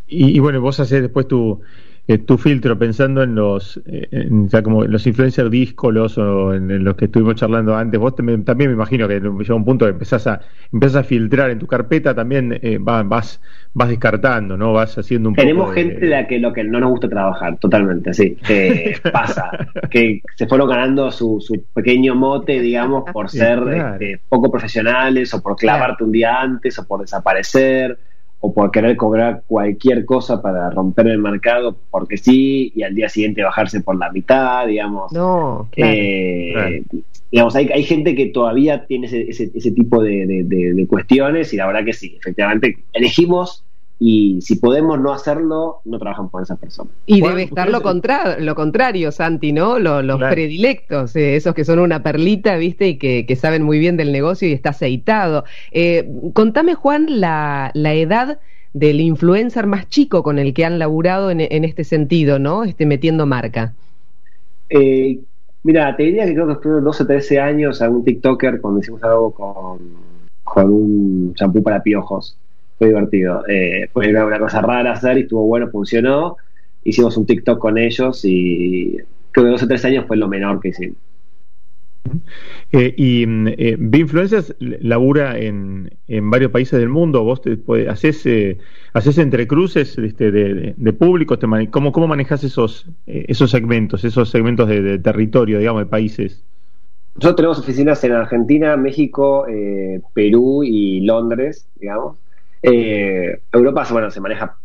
Y, 0.09 0.39
bueno, 0.39 0.61
vos 0.61 0.79
haces 0.79 1.03
después 1.03 1.27
tu, 1.27 1.61
eh, 2.07 2.19
tu 2.19 2.39
filtro 2.39 2.79
pensando 2.79 3.25
en 3.25 3.35
los 3.35 3.81
eh, 3.87 4.29
ya 4.47 4.63
como 4.63 4.85
los 4.85 5.05
influencers 5.07 5.51
díscolos 5.51 6.17
o 6.19 6.55
en, 6.55 6.85
los 6.85 6.95
que 6.95 7.07
estuvimos 7.07 7.35
charlando 7.35 7.75
antes. 7.75 7.99
Vos 7.99 8.15
también, 8.15 8.45
me 8.47 8.65
imagino 8.65 9.09
que 9.09 9.21
llega 9.21 9.55
un 9.55 9.65
punto 9.65 9.87
que 9.87 9.91
empezás 9.91 10.29
a, 10.29 10.41
empezás 10.73 10.97
a 10.97 11.03
filtrar 11.03 11.51
en 11.51 11.59
tu 11.59 11.67
carpeta, 11.67 12.15
también 12.15 12.61
vas, 12.81 13.41
vas 13.75 13.89
descartando, 13.89 14.57
¿no? 14.57 14.73
Vas 14.73 14.97
haciendo 14.97 15.31
un 15.31 15.35
Tenemos 15.35 15.75
gente 15.75 15.99
de... 15.99 16.07
la 16.07 16.29
que 16.29 16.39
lo 16.39 16.53
que 16.53 16.63
no 16.63 16.79
nos 16.79 16.91
gusta 16.91 17.09
trabajar, 17.09 17.59
totalmente, 17.59 18.15
sí. 18.15 18.37
pasa. 19.13 19.51
que 19.91 20.23
se 20.37 20.47
fueron 20.47 20.69
ganando 20.69 21.11
su, 21.11 21.41
su 21.41 21.65
pequeño 21.75 22.15
mote, 22.15 22.61
digamos, 22.61 23.11
por 23.13 23.29
ser 23.31 23.59
este, 23.69 24.21
poco 24.29 24.51
profesionales 24.51 25.35
o 25.35 25.43
por 25.43 25.57
clavarte 25.57 26.05
un 26.05 26.13
día 26.13 26.41
antes 26.41 26.79
o 26.79 26.87
por 26.87 27.01
desaparecer 27.01 27.99
o 28.41 28.53
por 28.53 28.71
querer 28.71 28.97
cobrar 28.97 29.43
cualquier 29.47 30.05
cosa 30.05 30.43
para 30.43 30.71
romper 30.71 31.09
el 31.09 31.19
mercado 31.19 31.77
porque 31.91 32.17
sí 32.17 32.73
y 32.75 32.83
al 32.83 32.95
día 32.95 33.09
siguiente 33.09 33.43
bajarse 33.43 33.81
por 33.81 33.97
la 33.97 34.11
mitad, 34.11 34.67
digamos. 34.67 35.13
No, 35.13 35.69
eh, 35.77 36.83
Digamos, 37.31 37.57
hay, 37.57 37.69
hay 37.75 37.83
gente 37.83 38.15
que 38.15 38.27
todavía 38.27 38.87
tiene 38.87 39.09
ese, 39.09 39.51
ese, 39.53 39.71
tipo 39.73 40.01
de, 40.03 40.45
de, 40.47 40.87
cuestiones 40.87 41.53
y 41.53 41.57
la 41.57 41.67
verdad 41.67 41.85
que 41.85 41.93
sí, 41.93 42.17
efectivamente 42.21 42.79
elegimos 42.93 43.65
y 43.99 44.41
si 44.43 44.57
podemos 44.57 45.01
no 45.01 45.13
hacerlo, 45.13 45.81
no 45.87 45.99
trabajan 45.99 46.29
con 46.29 46.43
esa 46.43 46.57
persona. 46.57 46.91
Y 47.07 47.23
debe 47.23 47.45
estar 47.45 47.71
lo, 47.71 47.81
lo 47.81 48.55
contrario, 48.55 49.11
Santi, 49.11 49.53
¿no? 49.53 49.79
Los, 49.79 50.19
predilectos, 50.19 51.17
eh, 51.17 51.37
esos 51.37 51.55
que 51.55 51.65
son 51.65 51.79
una 51.79 52.03
perlita, 52.03 52.57
¿viste? 52.57 52.89
Y 52.89 52.99
que, 52.99 53.37
saben 53.37 53.63
muy 53.63 53.79
bien 53.79 53.97
del 53.97 54.13
negocio 54.13 54.49
y 54.49 54.53
está 54.53 54.71
aceitado. 54.71 55.45
Eh, 55.73 56.11
contame, 56.35 56.75
Juan, 56.75 57.21
la, 57.21 57.71
la 57.75 57.95
edad 57.95 58.39
del 58.75 59.01
influencer 59.01 59.67
más 59.67 59.89
chico 59.89 60.23
con 60.23 60.39
el 60.39 60.53
que 60.53 60.67
han 60.67 60.79
laburado 60.79 61.31
en, 61.31 61.41
este 61.41 61.85
sentido, 61.85 62.39
¿no? 62.39 62.65
Este, 62.65 62.85
metiendo 62.85 63.25
marca. 63.25 63.73
Eh, 64.69 65.21
mira, 65.63 65.97
te 65.97 66.03
diría 66.03 66.27
que 66.27 66.35
creo 66.35 66.49
que 66.49 66.57
fue 66.57 66.83
12, 66.83 67.07
13 67.07 67.41
años 67.41 67.81
algún 67.81 68.05
TikToker 68.05 68.61
cuando 68.61 68.81
hicimos 68.81 69.03
algo 69.03 69.31
con, 69.31 69.79
con 70.45 70.71
un 70.71 71.35
champú 71.35 71.63
para 71.63 71.83
piojos 71.83 72.37
fue 72.79 72.89
divertido. 72.89 73.43
Eh, 73.49 73.89
fue 73.93 74.09
una, 74.09 74.39
cosa 74.39 74.61
rara 74.61 74.93
hacer 74.93 75.19
y 75.19 75.23
estuvo 75.23 75.47
bueno, 75.47 75.69
funcionó. 75.69 76.37
Hicimos 76.85 77.17
un 77.17 77.27
TikTok 77.27 77.59
con 77.59 77.79
ellos 77.79 78.25
y 78.25 78.97
creo 79.33 79.47
que 79.47 79.51
dos 79.51 79.63
o 79.63 79.69
tres 79.69 79.85
años 79.85 80.07
fue 80.07 80.17
lo 80.17 80.29
menor 80.29 80.61
que 80.61 80.69
hicimos. 80.69 80.97
Eh, 82.73 82.95
y 82.97 83.25
eh, 83.25 83.79
Influencers 83.79 84.55
labura 84.59 85.39
en, 85.39 85.91
en, 86.09 86.31
varios 86.31 86.51
países 86.51 86.79
del 86.79 86.89
mundo. 86.89 87.25
¿Vos 87.25 87.43
te, 87.43 87.59
haces, 87.89 88.27
eh, 88.27 88.59
haces 88.93 89.19
entrecruces 89.19 89.97
este, 89.99 90.31
de, 90.31 90.75
de, 90.77 90.93
públicos? 90.93 91.39
Te 91.39 91.47
¿cómo, 91.71 91.93
¿Cómo 91.93 92.07
manejas 92.07 92.45
esos, 92.45 92.87
eh, 93.07 93.25
esos 93.29 93.51
segmentos, 93.51 94.05
esos 94.05 94.29
segmentos 94.29 94.69
de, 94.69 94.83
de, 94.83 94.99
territorio, 94.99 95.59
digamos, 95.59 95.83
de 95.83 95.87
países? 95.87 96.43
Nosotros 97.15 97.37
tenemos 97.37 97.59
oficinas 97.59 98.05
en 98.05 98.13
Argentina, 98.13 98.77
México, 98.77 99.47
Perú 100.13 100.63
y 100.63 101.01
Londres, 101.01 101.67
digamos. 101.81 102.19
Eh, 102.69 103.39
Europa, 103.53 103.87
bueno, 103.93 104.11
se 104.11 104.21
maneja 104.21 104.59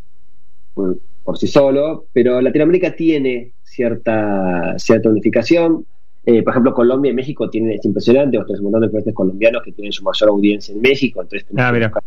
por, 0.74 0.98
sí 1.38 1.46
solo, 1.46 2.06
pero 2.12 2.42
Latinoamérica 2.42 2.96
tiene 2.96 3.52
cierta, 3.62 4.74
cierta 4.78 5.10
unificación. 5.10 5.86
Eh, 6.26 6.42
por 6.42 6.52
ejemplo, 6.52 6.74
Colombia 6.74 7.12
y 7.12 7.14
México 7.14 7.48
tienen, 7.50 7.74
es 7.74 7.86
impresionante, 7.86 8.38
vos 8.38 8.48
tenés 8.48 8.60
un 8.60 8.66
montón 8.66 8.82
de 8.82 8.90
clientes 8.90 9.14
colombianos 9.14 9.62
que 9.64 9.72
tienen 9.72 9.92
su 9.92 10.04
mayor 10.04 10.30
audiencia 10.30 10.74
en 10.74 10.82
México, 10.82 11.22
entonces 11.22 11.48
ah, 11.58 12.02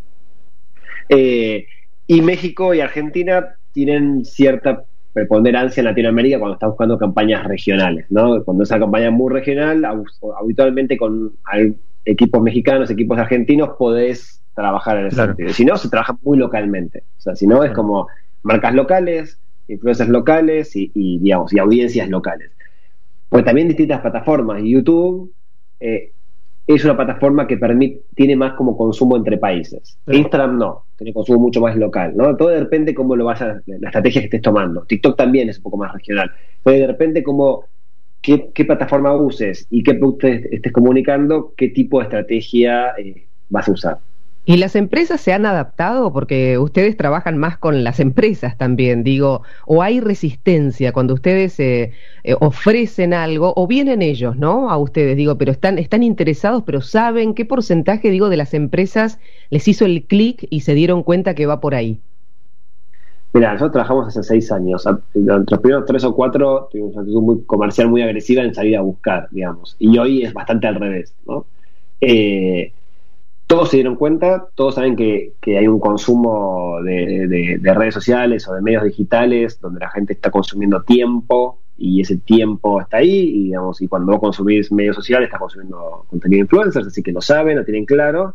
eh, 1.08 1.66
y 2.06 2.22
México 2.22 2.74
y 2.74 2.80
Argentina 2.80 3.56
tienen 3.72 4.24
cierta 4.24 4.84
preponderancia 5.12 5.80
en 5.80 5.86
Latinoamérica 5.86 6.38
cuando 6.38 6.54
están 6.54 6.70
buscando 6.70 6.98
campañas 6.98 7.44
regionales, 7.44 8.06
¿no? 8.10 8.44
Cuando 8.44 8.64
esa 8.64 8.80
campaña 8.80 9.06
es 9.06 9.12
muy 9.12 9.32
regional, 9.32 9.84
habitualmente 10.40 10.96
con 10.96 11.32
equipos 12.04 12.42
mexicanos, 12.42 12.90
equipos 12.90 13.18
argentinos, 13.18 13.70
podés 13.78 14.43
trabajar 14.54 14.98
en 14.98 15.06
ese 15.06 15.16
sentido. 15.16 15.52
Si 15.52 15.64
no, 15.64 15.76
se 15.76 15.88
trabaja 15.88 16.16
muy 16.22 16.38
localmente. 16.38 17.04
O 17.18 17.20
sea, 17.20 17.36
si 17.36 17.46
no, 17.46 17.64
es 17.64 17.72
como 17.72 18.08
marcas 18.42 18.74
locales, 18.74 19.38
influencers 19.68 20.10
locales 20.10 20.72
y, 20.74 21.18
digamos, 21.18 21.52
y 21.52 21.58
audiencias 21.58 22.08
locales. 22.08 22.50
Pues 23.28 23.44
también 23.44 23.68
distintas 23.68 24.00
plataformas. 24.00 24.62
YouTube 24.62 25.32
eh, 25.80 26.12
es 26.66 26.84
una 26.84 26.96
plataforma 26.96 27.46
que 27.46 27.56
permite, 27.58 28.02
tiene 28.14 28.36
más 28.36 28.54
como 28.54 28.76
consumo 28.76 29.16
entre 29.16 29.36
países. 29.38 29.98
Instagram 30.06 30.58
no, 30.58 30.84
tiene 30.96 31.12
consumo 31.12 31.40
mucho 31.40 31.60
más 31.60 31.76
local, 31.76 32.14
¿no? 32.16 32.36
Todo 32.36 32.48
depende 32.48 32.94
cómo 32.94 33.16
lo 33.16 33.26
vayas, 33.26 33.62
la 33.66 33.88
estrategia 33.88 34.22
que 34.22 34.26
estés 34.26 34.42
tomando. 34.42 34.84
TikTok 34.84 35.16
también 35.16 35.48
es 35.48 35.58
un 35.58 35.64
poco 35.64 35.76
más 35.76 35.92
regional. 35.92 36.30
Pero 36.62 36.78
de 36.78 36.86
repente 36.86 37.22
como 37.22 37.64
qué, 38.22 38.64
plataforma 38.64 39.14
uses 39.14 39.66
y 39.68 39.82
qué 39.82 39.98
estés 40.50 40.72
comunicando, 40.72 41.52
qué 41.56 41.68
tipo 41.68 41.98
de 41.98 42.04
estrategia 42.04 42.94
eh, 42.96 43.26
vas 43.50 43.68
a 43.68 43.72
usar. 43.72 43.98
¿Y 44.46 44.58
las 44.58 44.76
empresas 44.76 45.22
se 45.22 45.32
han 45.32 45.46
adaptado? 45.46 46.12
Porque 46.12 46.58
ustedes 46.58 46.98
trabajan 46.98 47.38
más 47.38 47.56
con 47.56 47.82
las 47.82 47.98
empresas 47.98 48.58
también, 48.58 49.02
digo, 49.02 49.42
o 49.66 49.82
hay 49.82 50.00
resistencia 50.00 50.92
cuando 50.92 51.14
ustedes 51.14 51.58
eh, 51.60 51.92
eh, 52.24 52.34
ofrecen 52.40 53.14
algo, 53.14 53.54
o 53.56 53.66
vienen 53.66 54.02
ellos, 54.02 54.36
¿no? 54.36 54.70
A 54.70 54.76
ustedes, 54.76 55.16
digo, 55.16 55.38
pero 55.38 55.50
están, 55.50 55.78
están 55.78 56.02
interesados, 56.02 56.62
pero 56.66 56.82
saben 56.82 57.32
qué 57.32 57.46
porcentaje, 57.46 58.10
digo, 58.10 58.28
de 58.28 58.36
las 58.36 58.52
empresas 58.52 59.18
les 59.48 59.66
hizo 59.66 59.86
el 59.86 60.04
clic 60.04 60.46
y 60.50 60.60
se 60.60 60.74
dieron 60.74 61.02
cuenta 61.04 61.34
que 61.34 61.46
va 61.46 61.60
por 61.60 61.74
ahí. 61.74 62.00
Mira, 63.32 63.52
nosotros 63.52 63.72
trabajamos 63.72 64.08
hace 64.08 64.22
seis 64.22 64.52
años. 64.52 64.86
Entre 64.86 65.34
los 65.50 65.60
primeros 65.60 65.86
tres 65.86 66.04
o 66.04 66.14
cuatro 66.14 66.68
tuvimos 66.70 66.92
una 66.92 67.00
actitud 67.00 67.22
muy 67.22 67.42
comercial 67.44 67.88
muy 67.88 68.02
agresiva 68.02 68.42
en 68.42 68.54
salir 68.54 68.76
a 68.76 68.82
buscar, 68.82 69.26
digamos. 69.30 69.74
Y 69.78 69.98
hoy 69.98 70.22
es 70.22 70.32
bastante 70.32 70.66
al 70.66 70.76
revés, 70.76 71.14
¿no? 71.26 71.46
Eh, 72.00 72.72
todos 73.46 73.70
se 73.70 73.76
dieron 73.76 73.96
cuenta, 73.96 74.48
todos 74.54 74.74
saben 74.74 74.96
que, 74.96 75.34
hay 75.46 75.68
un 75.68 75.78
consumo 75.78 76.80
de, 76.82 77.60
redes 77.62 77.94
sociales 77.94 78.48
o 78.48 78.54
de 78.54 78.62
medios 78.62 78.84
digitales 78.84 79.60
donde 79.60 79.80
la 79.80 79.90
gente 79.90 80.14
está 80.14 80.30
consumiendo 80.30 80.82
tiempo 80.82 81.60
y 81.76 82.00
ese 82.00 82.16
tiempo 82.16 82.80
está 82.80 82.98
ahí 82.98 83.10
y, 83.10 83.44
digamos, 83.44 83.82
y 83.82 83.88
cuando 83.88 84.12
vos 84.12 84.20
consumís 84.20 84.72
medios 84.72 84.96
sociales 84.96 85.26
estás 85.26 85.40
consumiendo 85.40 86.06
contenido 86.08 86.38
de 86.38 86.42
influencers, 86.42 86.86
así 86.86 87.02
que 87.02 87.12
lo 87.12 87.20
saben, 87.20 87.58
lo 87.58 87.64
tienen 87.64 87.84
claro. 87.84 88.34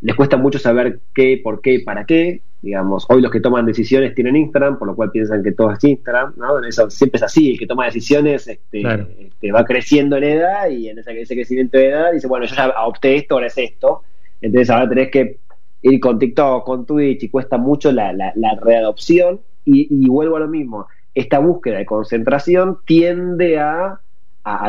Les 0.00 0.16
cuesta 0.16 0.38
mucho 0.38 0.58
saber 0.58 1.00
qué, 1.14 1.38
por 1.42 1.60
qué, 1.60 1.82
para 1.84 2.06
qué. 2.06 2.40
Digamos, 2.62 3.06
hoy 3.08 3.20
los 3.22 3.30
que 3.30 3.40
toman 3.40 3.66
decisiones 3.66 4.14
tienen 4.14 4.36
Instagram, 4.36 4.78
por 4.78 4.88
lo 4.88 4.94
cual 4.94 5.10
piensan 5.10 5.42
que 5.42 5.52
todo 5.52 5.72
es 5.72 5.82
Instagram, 5.82 6.34
¿no? 6.36 6.62
Eso 6.64 6.88
siempre 6.90 7.16
es 7.18 7.22
así, 7.22 7.52
el 7.52 7.58
que 7.58 7.66
toma 7.66 7.86
decisiones 7.86 8.46
este, 8.48 8.82
este 9.18 9.52
va 9.52 9.64
creciendo 9.64 10.16
en 10.16 10.24
edad 10.24 10.68
y 10.68 10.88
en 10.88 10.98
ese, 10.98 11.20
ese 11.20 11.34
crecimiento 11.34 11.78
de 11.78 11.88
edad 11.88 12.12
dice, 12.12 12.26
bueno, 12.26 12.46
yo 12.46 12.54
ya 12.54 12.72
opté 12.86 13.16
esto, 13.16 13.34
ahora 13.34 13.46
es 13.48 13.58
esto 13.58 14.02
entonces 14.40 14.70
ahora 14.70 14.88
tenés 14.88 15.10
que 15.10 15.38
ir 15.82 16.00
con 16.00 16.18
TikTok, 16.18 16.64
con 16.64 16.86
Twitch 16.86 17.24
y 17.24 17.28
cuesta 17.28 17.58
mucho 17.58 17.92
la, 17.92 18.12
la, 18.12 18.54
readopción 18.60 19.40
y, 19.64 20.08
vuelvo 20.08 20.36
a 20.36 20.40
lo 20.40 20.48
mismo. 20.48 20.86
Esta 21.14 21.38
búsqueda 21.38 21.78
de 21.78 21.86
concentración 21.86 22.78
tiende 22.86 23.58
a, 23.58 24.00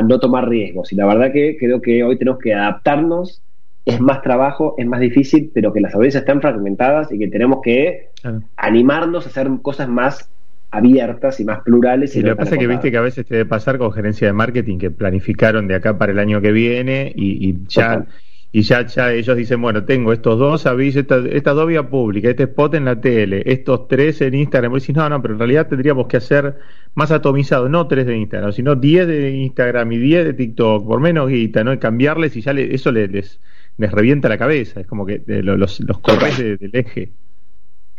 no 0.04 0.20
tomar 0.20 0.48
riesgos 0.48 0.92
y 0.94 0.96
la 0.96 1.08
verdad 1.08 1.32
que 1.32 1.58
creo 1.58 1.82
que 1.82 2.04
hoy 2.04 2.18
tenemos 2.18 2.40
que 2.40 2.54
adaptarnos. 2.54 3.42
Es 3.84 4.00
más 4.00 4.22
trabajo, 4.22 4.76
es 4.78 4.86
más 4.86 5.00
difícil, 5.00 5.50
pero 5.56 5.74
que 5.74 5.82
las 5.82 5.96
audiencias 5.96 6.22
están 6.22 6.40
fragmentadas 6.40 7.12
y 7.12 7.18
que 7.18 7.28
tenemos 7.30 7.62
que 7.64 8.10
animarnos 8.56 9.26
a 9.26 9.30
hacer 9.30 9.50
cosas 9.64 9.90
más 9.90 10.30
abiertas 10.70 11.40
y 11.40 11.46
más 11.46 11.62
plurales. 11.62 12.16
Y 12.16 12.22
lo 12.22 12.30
que 12.30 12.36
pasa 12.36 12.56
es 12.56 12.60
que 12.60 12.68
viste 12.68 12.92
que 12.92 12.98
a 12.98 13.02
veces 13.02 13.26
te 13.26 13.36
debe 13.36 13.50
pasar 13.50 13.80
con 13.80 13.92
gerencia 13.92 14.28
de 14.28 14.34
marketing 14.34 14.78
que 14.78 14.92
planificaron 14.92 15.68
de 15.68 15.76
acá 15.76 15.98
para 15.98 16.12
el 16.12 16.20
año 16.20 16.42
que 16.42 16.52
viene 16.52 17.12
y, 17.16 17.56
ya 17.68 18.06
y 18.54 18.64
ya, 18.64 18.86
ya 18.86 19.14
ellos 19.14 19.38
dicen, 19.38 19.62
bueno, 19.62 19.86
tengo 19.86 20.12
estos 20.12 20.38
dos 20.38 20.66
avisos, 20.66 21.04
esta, 21.04 21.20
esta 21.30 21.52
dos 21.52 21.68
vía 21.68 21.88
pública, 21.90 22.30
este 22.30 22.44
spot 22.44 22.76
en 22.76 22.86
la 22.86 23.00
tele, 23.00 23.44
estos 23.46 23.88
tres 23.88 24.20
en 24.20 24.34
Instagram. 24.34 24.74
Y 24.74 24.80
decís, 24.80 24.96
no, 24.96 25.08
no, 25.08 25.22
pero 25.22 25.36
en 25.36 25.40
realidad 25.40 25.68
tendríamos 25.68 26.08
que 26.08 26.18
hacer 26.18 26.58
más 26.94 27.12
atomizado, 27.12 27.70
no 27.70 27.88
tres 27.88 28.06
de 28.06 28.18
Instagram, 28.18 28.52
sino 28.52 28.76
diez 28.76 29.08
de 29.08 29.32
Instagram 29.32 29.94
y 29.94 29.98
diez 30.00 30.26
de 30.26 30.34
TikTok, 30.34 30.86
por 30.86 31.00
menos 31.00 31.30
guita, 31.30 31.64
¿no? 31.64 31.72
Y 31.72 31.78
cambiarles 31.78 32.36
y 32.36 32.42
ya 32.42 32.52
eso 32.52 32.92
les, 32.92 33.10
les, 33.10 33.40
revienta 33.78 34.28
la 34.28 34.38
cabeza, 34.38 34.82
es 34.82 34.88
como 34.88 35.06
que 35.06 35.24
eh, 35.26 35.42
los, 35.42 35.80
los 35.80 36.00
corres 36.00 36.38
del 36.38 36.72
eje. 36.74 37.12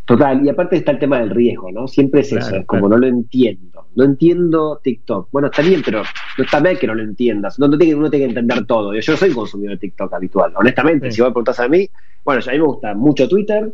Total, 0.05 0.45
y 0.45 0.51
aparte 0.51 0.77
está 0.77 0.93
el 0.93 0.99
tema 0.99 1.21
del 1.21 1.31
riesgo, 1.31 1.73
¿no? 1.73 1.88
Siempre 1.88 2.21
es 2.21 2.33
eso, 2.33 2.57
es 2.57 2.67
como 2.67 2.88
no 2.88 2.99
lo 2.99 3.07
entiendo. 3.07 3.72
No 3.95 4.05
entiendo 4.05 4.81
TikTok. 4.83 5.29
Bueno, 5.31 5.49
está 5.49 5.63
bien, 5.63 5.83
pero 5.85 6.03
no 6.39 6.45
está 6.45 6.61
bien 6.61 6.77
que 6.77 6.87
no 6.87 6.95
lo 6.95 7.03
entiendas. 7.03 7.59
No, 7.59 7.71
tiene, 7.77 7.95
uno 7.95 8.11
tiene 8.11 8.27
que 8.27 8.31
entender 8.31 8.65
todo. 8.67 8.95
Yo, 8.95 9.17
soy 9.17 9.31
consumidor 9.31 9.75
de 9.75 9.79
TikTok 9.79 10.13
habitual. 10.13 10.53
Honestamente, 10.57 11.11
si 11.11 11.21
vos 11.21 11.31
me 11.31 11.35
preguntás 11.35 11.61
a 11.61 11.69
mí, 11.69 11.89
bueno, 12.25 12.43
a 12.47 12.51
mí 12.51 12.59
me 12.59 12.65
gusta 12.65 12.95
mucho 12.95 13.29
Twitter, 13.29 13.73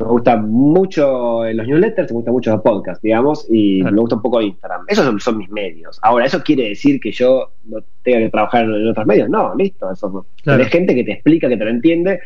me 0.00 0.06
gusta 0.06 0.36
mucho 0.36 1.44
los 1.52 1.66
newsletters, 1.66 2.10
me 2.10 2.16
gusta 2.16 2.32
mucho 2.32 2.50
los 2.52 2.62
podcasts, 2.62 3.02
digamos, 3.02 3.46
y 3.50 3.82
me 3.82 4.00
gusta 4.00 4.16
un 4.16 4.22
poco 4.22 4.40
Instagram. 4.40 4.84
Esos 4.88 5.22
son, 5.22 5.36
mis 5.36 5.50
medios. 5.50 5.98
Ahora, 6.02 6.24
¿eso 6.24 6.42
quiere 6.42 6.70
decir 6.70 6.98
que 6.98 7.12
yo 7.12 7.52
no 7.66 7.78
tenga 8.02 8.18
que 8.20 8.30
trabajar 8.30 8.64
en, 8.64 8.88
otros 8.88 9.06
medios? 9.06 9.28
No, 9.28 9.54
listo. 9.54 9.90
Eso, 9.90 10.26
Hay 10.46 10.64
gente 10.64 10.94
que 10.94 11.04
te 11.04 11.12
explica, 11.12 11.48
que 11.48 11.56
te 11.56 11.64
lo 11.64 11.70
entiende, 11.70 12.20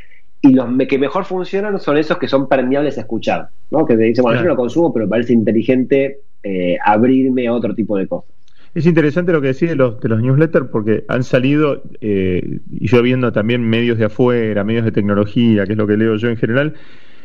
y 0.45 0.53
los 0.53 0.69
que 0.87 0.99
mejor 0.99 1.25
funcionan 1.25 1.81
son 1.81 1.97
esos 1.97 2.19
que 2.19 2.29
son 2.29 2.49
permeables 2.49 2.99
a 2.99 3.01
escuchar, 3.01 3.49
¿no? 3.71 3.87
Que 3.87 3.97
te 3.97 4.03
dicen, 4.03 4.23
bueno, 4.23 4.39
yo 4.39 4.45
no 4.45 4.51
lo 4.51 4.57
consumo, 4.57 4.93
pero 4.93 5.07
me 5.07 5.11
parece 5.11 5.33
inteligente 5.33 6.21
eh, 6.43 6.77
abrirme 6.85 7.47
a 7.47 7.55
otro 7.55 7.75
tipo 7.75 7.97
de 7.97 8.07
cosas. 8.07 8.31
Es 8.75 8.85
interesante 8.85 9.33
lo 9.33 9.41
que 9.41 9.49
decís 9.49 9.71
de 9.71 9.77
los, 9.77 9.99
de 10.01 10.09
los 10.11 10.21
newsletters 10.21 10.67
porque 10.71 11.05
han 11.09 11.23
salido, 11.23 11.83
eh, 12.03 12.59
y 12.71 12.87
yo 12.87 13.01
viendo 13.01 13.33
también 13.33 13.63
medios 13.63 13.97
de 13.97 14.05
afuera, 14.05 14.65
medios 14.65 14.85
de 14.85 14.93
tecnología, 14.93 15.65
que 15.65 15.73
es 15.73 15.79
lo 15.79 15.87
que 15.87 15.97
leo 15.97 16.17
yo 16.17 16.29
en 16.29 16.37
general, 16.37 16.75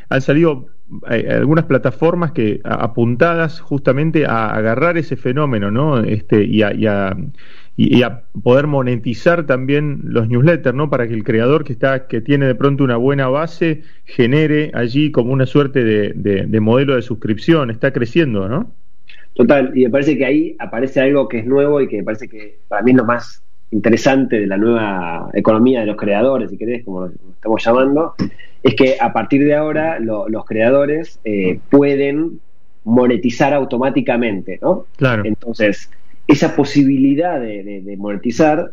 han 0.08 0.22
salido 0.22 0.68
eh, 1.12 1.28
algunas 1.30 1.66
plataformas 1.66 2.32
que 2.32 2.62
apuntadas 2.64 3.60
justamente 3.60 4.26
a 4.26 4.50
agarrar 4.52 4.98
ese 4.98 5.18
fenómeno, 5.18 5.72
¿no? 5.72 6.00
Este, 6.00 6.46
y 6.46 6.62
a, 6.62 6.74
y 6.74 6.86
a, 6.86 7.18
y, 7.82 8.04
a 8.04 8.24
poder 8.44 8.68
monetizar 8.68 9.46
también 9.46 10.02
los 10.04 10.28
newsletters, 10.28 10.76
¿no? 10.76 10.90
Para 10.90 11.08
que 11.08 11.14
el 11.14 11.24
creador 11.24 11.64
que 11.64 11.72
está, 11.72 12.08
que 12.08 12.20
tiene 12.20 12.46
de 12.46 12.56
pronto 12.56 12.84
una 12.84 12.98
buena 12.98 13.30
base, 13.30 13.84
genere 14.04 14.70
allí 14.74 15.12
como 15.12 15.32
una 15.32 15.46
suerte 15.46 15.86
de, 15.86 16.12
de 16.14 16.60
modelo 16.60 16.96
de 16.96 17.02
suscripción, 17.02 17.70
está 17.70 17.94
creciendo, 17.94 18.50
¿no? 18.50 18.70
Total, 19.34 19.72
y 19.74 19.86
me 19.86 19.90
parece 19.92 20.18
que 20.18 20.26
ahí 20.26 20.56
aparece 20.60 21.00
algo 21.00 21.30
que 21.30 21.40
es 21.40 21.46
nuevo 21.46 21.80
y 21.80 21.88
que 21.88 21.98
me 21.98 22.04
parece 22.04 22.28
que 22.28 22.58
para 22.68 22.82
mí 22.82 22.92
es 22.92 22.98
lo 22.98 23.06
más 23.06 23.42
interesante 23.72 24.42
de 24.42 24.48
la 24.48 24.58
nueva 24.58 25.30
economía 25.34 25.80
de 25.80 25.86
los 25.86 25.96
creadores, 25.96 26.50
si 26.50 26.58
querés, 26.58 26.84
como 26.84 27.06
lo 27.06 27.14
estamos 27.34 27.64
llamando, 27.64 28.16
es 28.62 28.76
que 28.76 28.98
a 29.00 29.14
partir 29.14 29.46
de 29.46 29.56
ahora 29.56 30.00
los 30.00 30.44
creadores 30.44 31.22
eh, 31.24 31.62
pueden 31.70 32.42
monetizar 32.84 33.54
automáticamente, 33.54 34.60
¿no? 34.62 34.86
Claro. 34.98 35.24
Entonces, 35.24 35.90
esa 36.30 36.56
posibilidad 36.56 37.42
de, 37.42 37.96
monetizar 37.98 38.72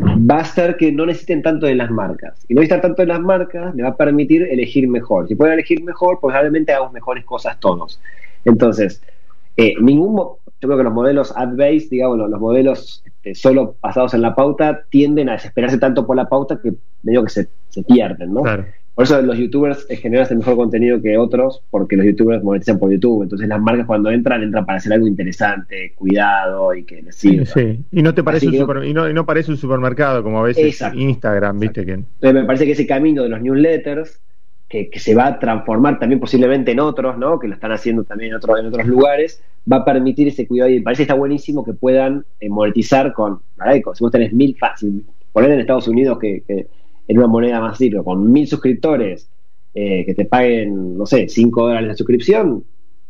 va 0.00 0.38
a 0.38 0.44
ser 0.46 0.78
que 0.78 0.90
no 0.90 1.04
necesiten 1.04 1.42
tanto 1.42 1.66
de 1.66 1.74
las 1.74 1.90
marcas. 1.90 2.42
Y 2.48 2.54
no 2.54 2.60
necesitar 2.62 2.80
tanto 2.80 3.02
de 3.02 3.08
las 3.08 3.20
marcas 3.20 3.74
le 3.74 3.82
va 3.82 3.90
a 3.90 3.96
permitir 3.96 4.44
elegir 4.44 4.88
mejor. 4.88 5.28
Si 5.28 5.34
pueden 5.34 5.52
elegir 5.52 5.84
mejor, 5.84 6.18
pues 6.20 6.32
probablemente 6.32 6.72
hagamos 6.72 6.94
mejores 6.94 7.22
cosas 7.26 7.60
todos. 7.60 8.00
Entonces, 8.46 9.02
eh, 9.58 9.74
ningún, 9.78 10.16
yo 10.16 10.38
creo 10.58 10.78
que 10.78 10.84
los 10.84 10.92
modelos 10.94 11.34
ad-based, 11.36 11.90
digamos, 11.90 12.16
los, 12.16 12.40
modelos 12.40 13.02
este, 13.04 13.34
solo 13.34 13.76
basados 13.82 14.14
en 14.14 14.22
la 14.22 14.34
pauta, 14.34 14.84
tienden 14.88 15.28
a 15.28 15.32
desesperarse 15.32 15.76
tanto 15.76 16.06
por 16.06 16.16
la 16.16 16.30
pauta 16.30 16.58
que 16.62 16.72
medio 17.02 17.24
que 17.24 17.30
se, 17.30 17.48
se 17.68 17.82
pierden, 17.82 18.32
¿no? 18.32 18.42
Por 18.96 19.04
eso 19.04 19.20
los 19.20 19.36
youtubers 19.36 19.84
en 19.90 19.98
general 19.98 20.24
hacen 20.24 20.38
mejor 20.38 20.56
contenido 20.56 21.02
que 21.02 21.18
otros, 21.18 21.62
porque 21.70 21.96
los 21.96 22.06
youtubers 22.06 22.42
monetizan 22.42 22.78
por 22.78 22.90
YouTube. 22.90 23.24
Entonces 23.24 23.46
las 23.46 23.60
marcas 23.60 23.86
cuando 23.86 24.10
entran, 24.10 24.42
entran 24.42 24.64
para 24.64 24.78
hacer 24.78 24.94
algo 24.94 25.06
interesante, 25.06 25.92
cuidado 25.94 26.74
y 26.74 26.84
que 26.84 27.02
les 27.02 27.14
sirva. 27.14 27.44
Sí, 27.44 27.84
y 27.92 28.02
no 28.02 28.14
te 28.14 28.24
parece 28.24 28.48
un 28.48 28.84
y, 28.84 28.94
no, 28.94 29.26
parece 29.26 29.50
un 29.50 29.58
supermercado 29.58 30.22
como 30.22 30.40
a 30.40 30.44
veces 30.44 30.82
Instagram, 30.94 31.60
viste 31.60 31.84
que. 31.84 31.92
Entonces 31.92 32.34
me 32.34 32.44
parece 32.44 32.64
que 32.64 32.72
ese 32.72 32.86
camino 32.86 33.22
de 33.22 33.28
los 33.28 33.42
newsletters 33.42 34.18
que, 34.66 34.90
se 34.96 35.14
va 35.14 35.26
a 35.26 35.38
transformar 35.38 35.98
también 35.98 36.18
posiblemente 36.18 36.72
en 36.72 36.80
otros, 36.80 37.18
¿no? 37.18 37.38
que 37.38 37.48
lo 37.48 37.54
están 37.54 37.72
haciendo 37.72 38.04
también 38.04 38.30
en, 38.30 38.36
otros 38.36 38.58
en 38.58 38.66
otros 38.66 38.86
lugares, 38.86 39.42
va 39.70 39.78
a 39.78 39.84
permitir 39.84 40.28
ese 40.28 40.46
cuidado 40.46 40.70
y 40.70 40.78
me 40.78 40.82
parece 40.82 41.00
que 41.00 41.04
está 41.04 41.14
buenísimo 41.14 41.64
que 41.64 41.72
puedan 41.72 42.24
eh, 42.40 42.48
monetizar 42.48 43.12
con, 43.12 43.40
si 43.94 44.02
vos 44.02 44.10
tenés 44.10 44.32
mil 44.32 44.56
fácil, 44.56 45.04
poner 45.32 45.52
en 45.52 45.60
Estados 45.60 45.86
Unidos 45.86 46.18
que, 46.18 46.66
en 47.08 47.18
una 47.18 47.26
moneda 47.26 47.60
más 47.60 47.80
libre, 47.80 48.02
con 48.02 48.32
mil 48.32 48.46
suscriptores 48.46 49.28
eh, 49.74 50.04
que 50.04 50.14
te 50.14 50.24
paguen, 50.24 50.96
no 50.96 51.06
sé, 51.06 51.28
cinco 51.28 51.66
dólares 51.68 51.90
de 51.90 51.96
suscripción, 51.96 52.64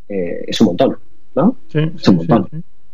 eh, 0.08 0.44
es 0.46 0.60
un 0.60 0.68
montón, 0.68 0.96
¿no? 1.34 1.56
Sí, 1.68 1.78
es 1.94 2.08
un 2.08 2.16
montón. 2.16 2.48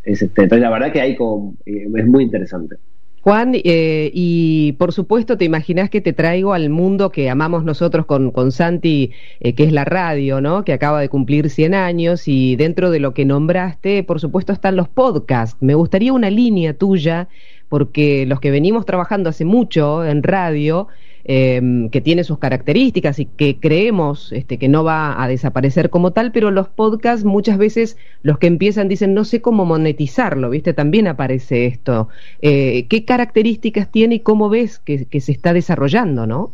este, 0.05 0.27
entonces 0.27 0.61
la 0.61 0.71
verdad 0.71 0.93
que 0.93 1.01
hay 1.01 1.17
como, 1.17 1.55
es 1.65 2.07
muy 2.07 2.25
interesante. 2.25 2.77
Juan, 3.23 3.53
eh, 3.55 4.11
y 4.13 4.73
por 4.73 4.93
supuesto 4.93 5.39
te 5.39 5.45
imaginas 5.45 5.91
que 5.91 6.01
te 6.01 6.13
traigo 6.13 6.55
al 6.55 6.71
mundo 6.71 7.13
que 7.13 7.31
amamos 7.31 7.63
nosotros 7.63 8.05
con, 8.05 8.33
con 8.33 8.51
Santi, 8.51 9.13
eh, 9.39 9.55
que 9.55 9.63
es 9.63 9.73
la 9.73 9.85
radio, 9.85 10.41
¿no? 10.41 10.65
Que 10.65 10.73
acaba 10.73 11.01
de 11.01 11.09
cumplir 11.09 11.49
100 11.49 11.73
años 11.75 12.27
y 12.27 12.57
dentro 12.57 12.91
de 12.91 12.99
lo 12.99 13.15
que 13.15 13.25
nombraste, 13.25 14.03
por 14.03 14.19
supuesto, 14.19 14.53
están 14.53 14.75
los 14.75 14.89
podcasts. 14.89 15.57
Me 15.61 15.77
gustaría 15.77 16.13
una 16.13 16.31
línea 16.31 16.75
tuya, 16.75 17.29
porque 17.73 18.27
los 18.27 18.39
que 18.39 18.51
venimos 18.51 18.85
trabajando 18.85 19.31
hace 19.31 19.47
mucho 19.47 20.05
en 20.05 20.23
radio, 20.23 20.89
Em, 21.25 21.89
que 21.91 22.01
tiene 22.01 22.25
sus 22.25 22.41
características 22.41 23.21
y 23.21 23.27
que 23.27 23.61
creemos 23.61 24.33
este, 24.33 24.59
que 24.59 24.69
no 24.69 24.83
va 24.83 25.23
a 25.23 25.29
desaparecer 25.29 25.89
como 25.89 26.13
tal, 26.13 26.33
pero 26.33 26.51
los 26.51 26.67
podcasts 26.67 27.25
muchas 27.25 27.59
veces 27.59 27.97
los 28.25 28.41
que 28.41 28.49
empiezan 28.49 28.89
dicen 28.89 29.15
no 29.15 29.25
sé 29.25 29.41
cómo 29.41 29.65
monetizarlo, 29.65 30.51
¿viste? 30.51 30.73
También 30.73 31.07
aparece 31.07 31.67
esto. 31.67 32.09
Eh, 32.41 32.87
¿Qué 32.89 33.05
características 33.05 33.93
tiene 33.93 34.17
y 34.17 34.21
cómo 34.21 34.49
ves 34.49 34.81
que, 34.81 35.07
se 35.21 35.31
está 35.31 35.53
desarrollando, 35.53 36.27
no? 36.27 36.51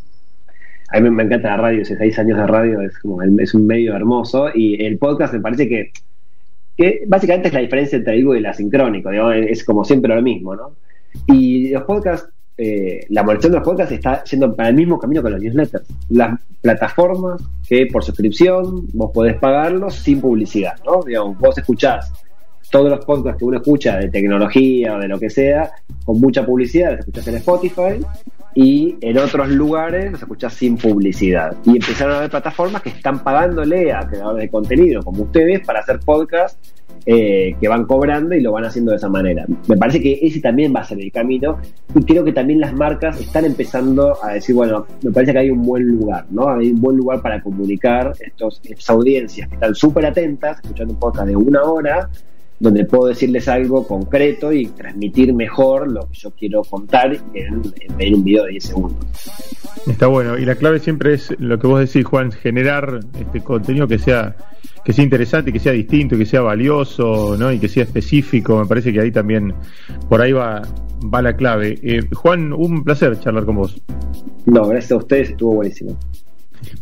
A 0.90 1.00
mí 1.00 1.08
me 1.08 1.22
encanta 1.22 1.48
la 1.48 1.56
radio, 1.56 1.80
hace 1.80 1.96
seis 1.96 2.18
años 2.18 2.36
de 2.36 2.46
radio 2.46 2.82
es, 2.82 2.98
como, 2.98 3.22
es 3.22 3.54
un 3.54 3.66
medio 3.66 3.96
hermoso 3.96 4.50
y 4.54 4.84
el 4.84 4.98
podcast 4.98 5.32
me 5.32 5.40
parece 5.40 5.66
que, 5.66 7.04
básicamente 7.06 7.48
es 7.48 7.54
la 7.54 7.60
diferencia 7.60 7.96
entre 7.96 8.12
el 8.12 8.18
vivo 8.20 8.34
y 8.34 8.38
el 8.38 8.46
asincrónico, 8.46 9.10
es 9.10 9.64
como 9.64 9.82
siempre 9.86 10.14
lo 10.14 10.20
mismo, 10.20 10.54
¿no? 10.54 10.76
Y 11.26 11.70
los 11.70 11.82
podcasts 11.84 12.28
eh, 12.60 13.06
la 13.10 13.22
monetización 13.22 13.52
de 13.52 13.58
los 13.58 13.68
podcasts 13.68 13.92
está 13.94 14.24
yendo 14.24 14.52
para 14.54 14.70
el 14.70 14.74
mismo 14.74 14.98
camino 14.98 15.22
que 15.22 15.30
los 15.30 15.40
newsletters. 15.40 15.86
Las 16.08 16.40
plataformas 16.60 17.40
que 17.68 17.86
por 17.86 18.02
suscripción 18.02 18.88
vos 18.94 19.12
podés 19.14 19.36
pagarlos 19.38 19.94
sin 19.94 20.20
publicidad, 20.20 20.74
¿no? 20.84 21.00
Digamos, 21.04 21.38
vos 21.38 21.56
escuchás 21.56 22.12
todos 22.68 22.90
los 22.90 23.04
podcasts 23.04 23.38
que 23.38 23.44
uno 23.44 23.58
escucha 23.58 23.96
de 23.96 24.08
tecnología 24.10 24.96
o 24.96 24.98
de 24.98 25.06
lo 25.06 25.20
que 25.20 25.30
sea, 25.30 25.70
con 26.04 26.20
mucha 26.20 26.44
publicidad, 26.44 26.90
los 26.90 27.00
escuchás 27.00 27.28
en 27.28 27.36
Spotify 27.36 28.06
y 28.54 28.96
en 29.00 29.18
otros 29.18 29.48
lugares 29.50 30.10
los 30.10 30.20
escuchás 30.20 30.52
sin 30.52 30.76
publicidad. 30.76 31.56
Y 31.64 31.76
empezaron 31.76 32.14
a 32.14 32.18
haber 32.18 32.30
plataformas 32.30 32.82
que 32.82 32.90
están 32.90 33.22
pagándole 33.22 33.92
a 33.92 34.00
creadores 34.00 34.42
de 34.42 34.50
contenido 34.50 35.02
como 35.04 35.22
ustedes 35.22 35.64
para 35.64 35.78
hacer 35.78 36.00
podcasts 36.00 36.58
eh, 37.10 37.56
que 37.58 37.68
van 37.68 37.86
cobrando 37.86 38.34
y 38.34 38.42
lo 38.42 38.52
van 38.52 38.66
haciendo 38.66 38.90
de 38.90 38.98
esa 38.98 39.08
manera. 39.08 39.46
Me 39.66 39.78
parece 39.78 39.98
que 39.98 40.18
ese 40.20 40.42
también 40.42 40.74
va 40.76 40.80
a 40.80 40.84
ser 40.84 41.00
el 41.00 41.10
camino 41.10 41.56
y 41.94 42.04
creo 42.04 42.22
que 42.22 42.34
también 42.34 42.60
las 42.60 42.74
marcas 42.74 43.18
están 43.18 43.46
empezando 43.46 44.22
a 44.22 44.34
decir, 44.34 44.54
bueno, 44.54 44.86
me 45.02 45.10
parece 45.10 45.32
que 45.32 45.38
hay 45.38 45.50
un 45.50 45.64
buen 45.64 45.86
lugar, 45.86 46.26
¿no? 46.28 46.50
Hay 46.50 46.70
un 46.70 46.82
buen 46.82 46.98
lugar 46.98 47.22
para 47.22 47.40
comunicar 47.40 48.12
estos, 48.20 48.60
estas 48.62 48.90
audiencias 48.90 49.48
que 49.48 49.54
están 49.54 49.74
súper 49.74 50.04
atentas, 50.04 50.58
escuchando 50.62 50.92
un 50.92 51.00
podcast 51.00 51.28
de 51.28 51.36
una 51.36 51.62
hora, 51.62 52.10
donde 52.60 52.84
puedo 52.84 53.06
decirles 53.06 53.48
algo 53.48 53.86
concreto 53.86 54.52
y 54.52 54.66
transmitir 54.66 55.32
mejor 55.32 55.90
lo 55.90 56.08
que 56.08 56.18
yo 56.18 56.30
quiero 56.32 56.62
contar 56.62 57.16
en, 57.34 57.62
en, 57.98 58.14
un 58.14 58.24
video 58.24 58.44
de 58.44 58.50
10 58.52 58.64
segundos. 58.64 59.06
Está 59.86 60.06
bueno, 60.08 60.36
y 60.36 60.44
la 60.44 60.56
clave 60.56 60.80
siempre 60.80 61.14
es 61.14 61.34
lo 61.38 61.58
que 61.58 61.66
vos 61.66 61.80
decís, 61.80 62.04
Juan, 62.04 62.32
generar 62.32 63.00
este 63.18 63.40
contenido 63.40 63.86
que 63.86 63.98
sea 63.98 64.36
que 64.88 64.94
sea 64.94 65.04
interesante, 65.04 65.52
que 65.52 65.58
sea 65.58 65.72
distinto, 65.72 66.16
que 66.16 66.24
sea 66.24 66.40
valioso, 66.40 67.36
¿no? 67.38 67.52
Y 67.52 67.58
que 67.58 67.68
sea 67.68 67.82
específico. 67.82 68.58
Me 68.58 68.64
parece 68.64 68.90
que 68.90 69.00
ahí 69.02 69.10
también, 69.10 69.52
por 70.08 70.22
ahí 70.22 70.32
va, 70.32 70.62
va 71.12 71.20
la 71.20 71.36
clave. 71.36 71.78
Eh, 71.82 72.00
Juan, 72.14 72.54
un 72.54 72.82
placer 72.84 73.20
charlar 73.20 73.44
con 73.44 73.56
vos. 73.56 73.82
No, 74.46 74.66
gracias 74.66 74.92
a 74.92 74.96
ustedes, 74.96 75.30
estuvo 75.30 75.56
buenísimo. 75.56 75.94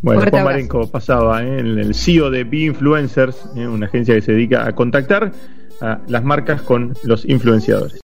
Bueno, 0.01 0.21
Juan 0.29 0.43
Marenco 0.45 0.89
pasaba, 0.89 1.43
¿eh? 1.43 1.59
el 1.59 1.93
CEO 1.93 2.31
de 2.31 2.45
Be 2.45 2.59
Influencers, 2.59 3.45
¿eh? 3.57 3.67
una 3.67 3.87
agencia 3.87 4.15
que 4.15 4.21
se 4.21 4.31
dedica 4.31 4.65
a 4.65 4.73
contactar 4.73 5.33
a 5.81 5.99
las 6.07 6.23
marcas 6.23 6.61
con 6.61 6.93
los 7.03 7.25
influenciadores. 7.25 7.99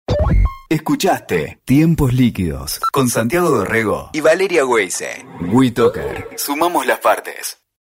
Escuchaste 0.69 1.61
Tiempos 1.65 2.13
Líquidos 2.13 2.79
con 2.91 3.09
Santiago 3.09 3.49
Dorrego 3.49 4.09
y 4.13 4.21
Valeria 4.21 4.65
Weise. 4.65 5.25
WeToker. 5.51 6.29
Sumamos 6.35 6.87
las 6.87 6.99
partes. 6.99 7.62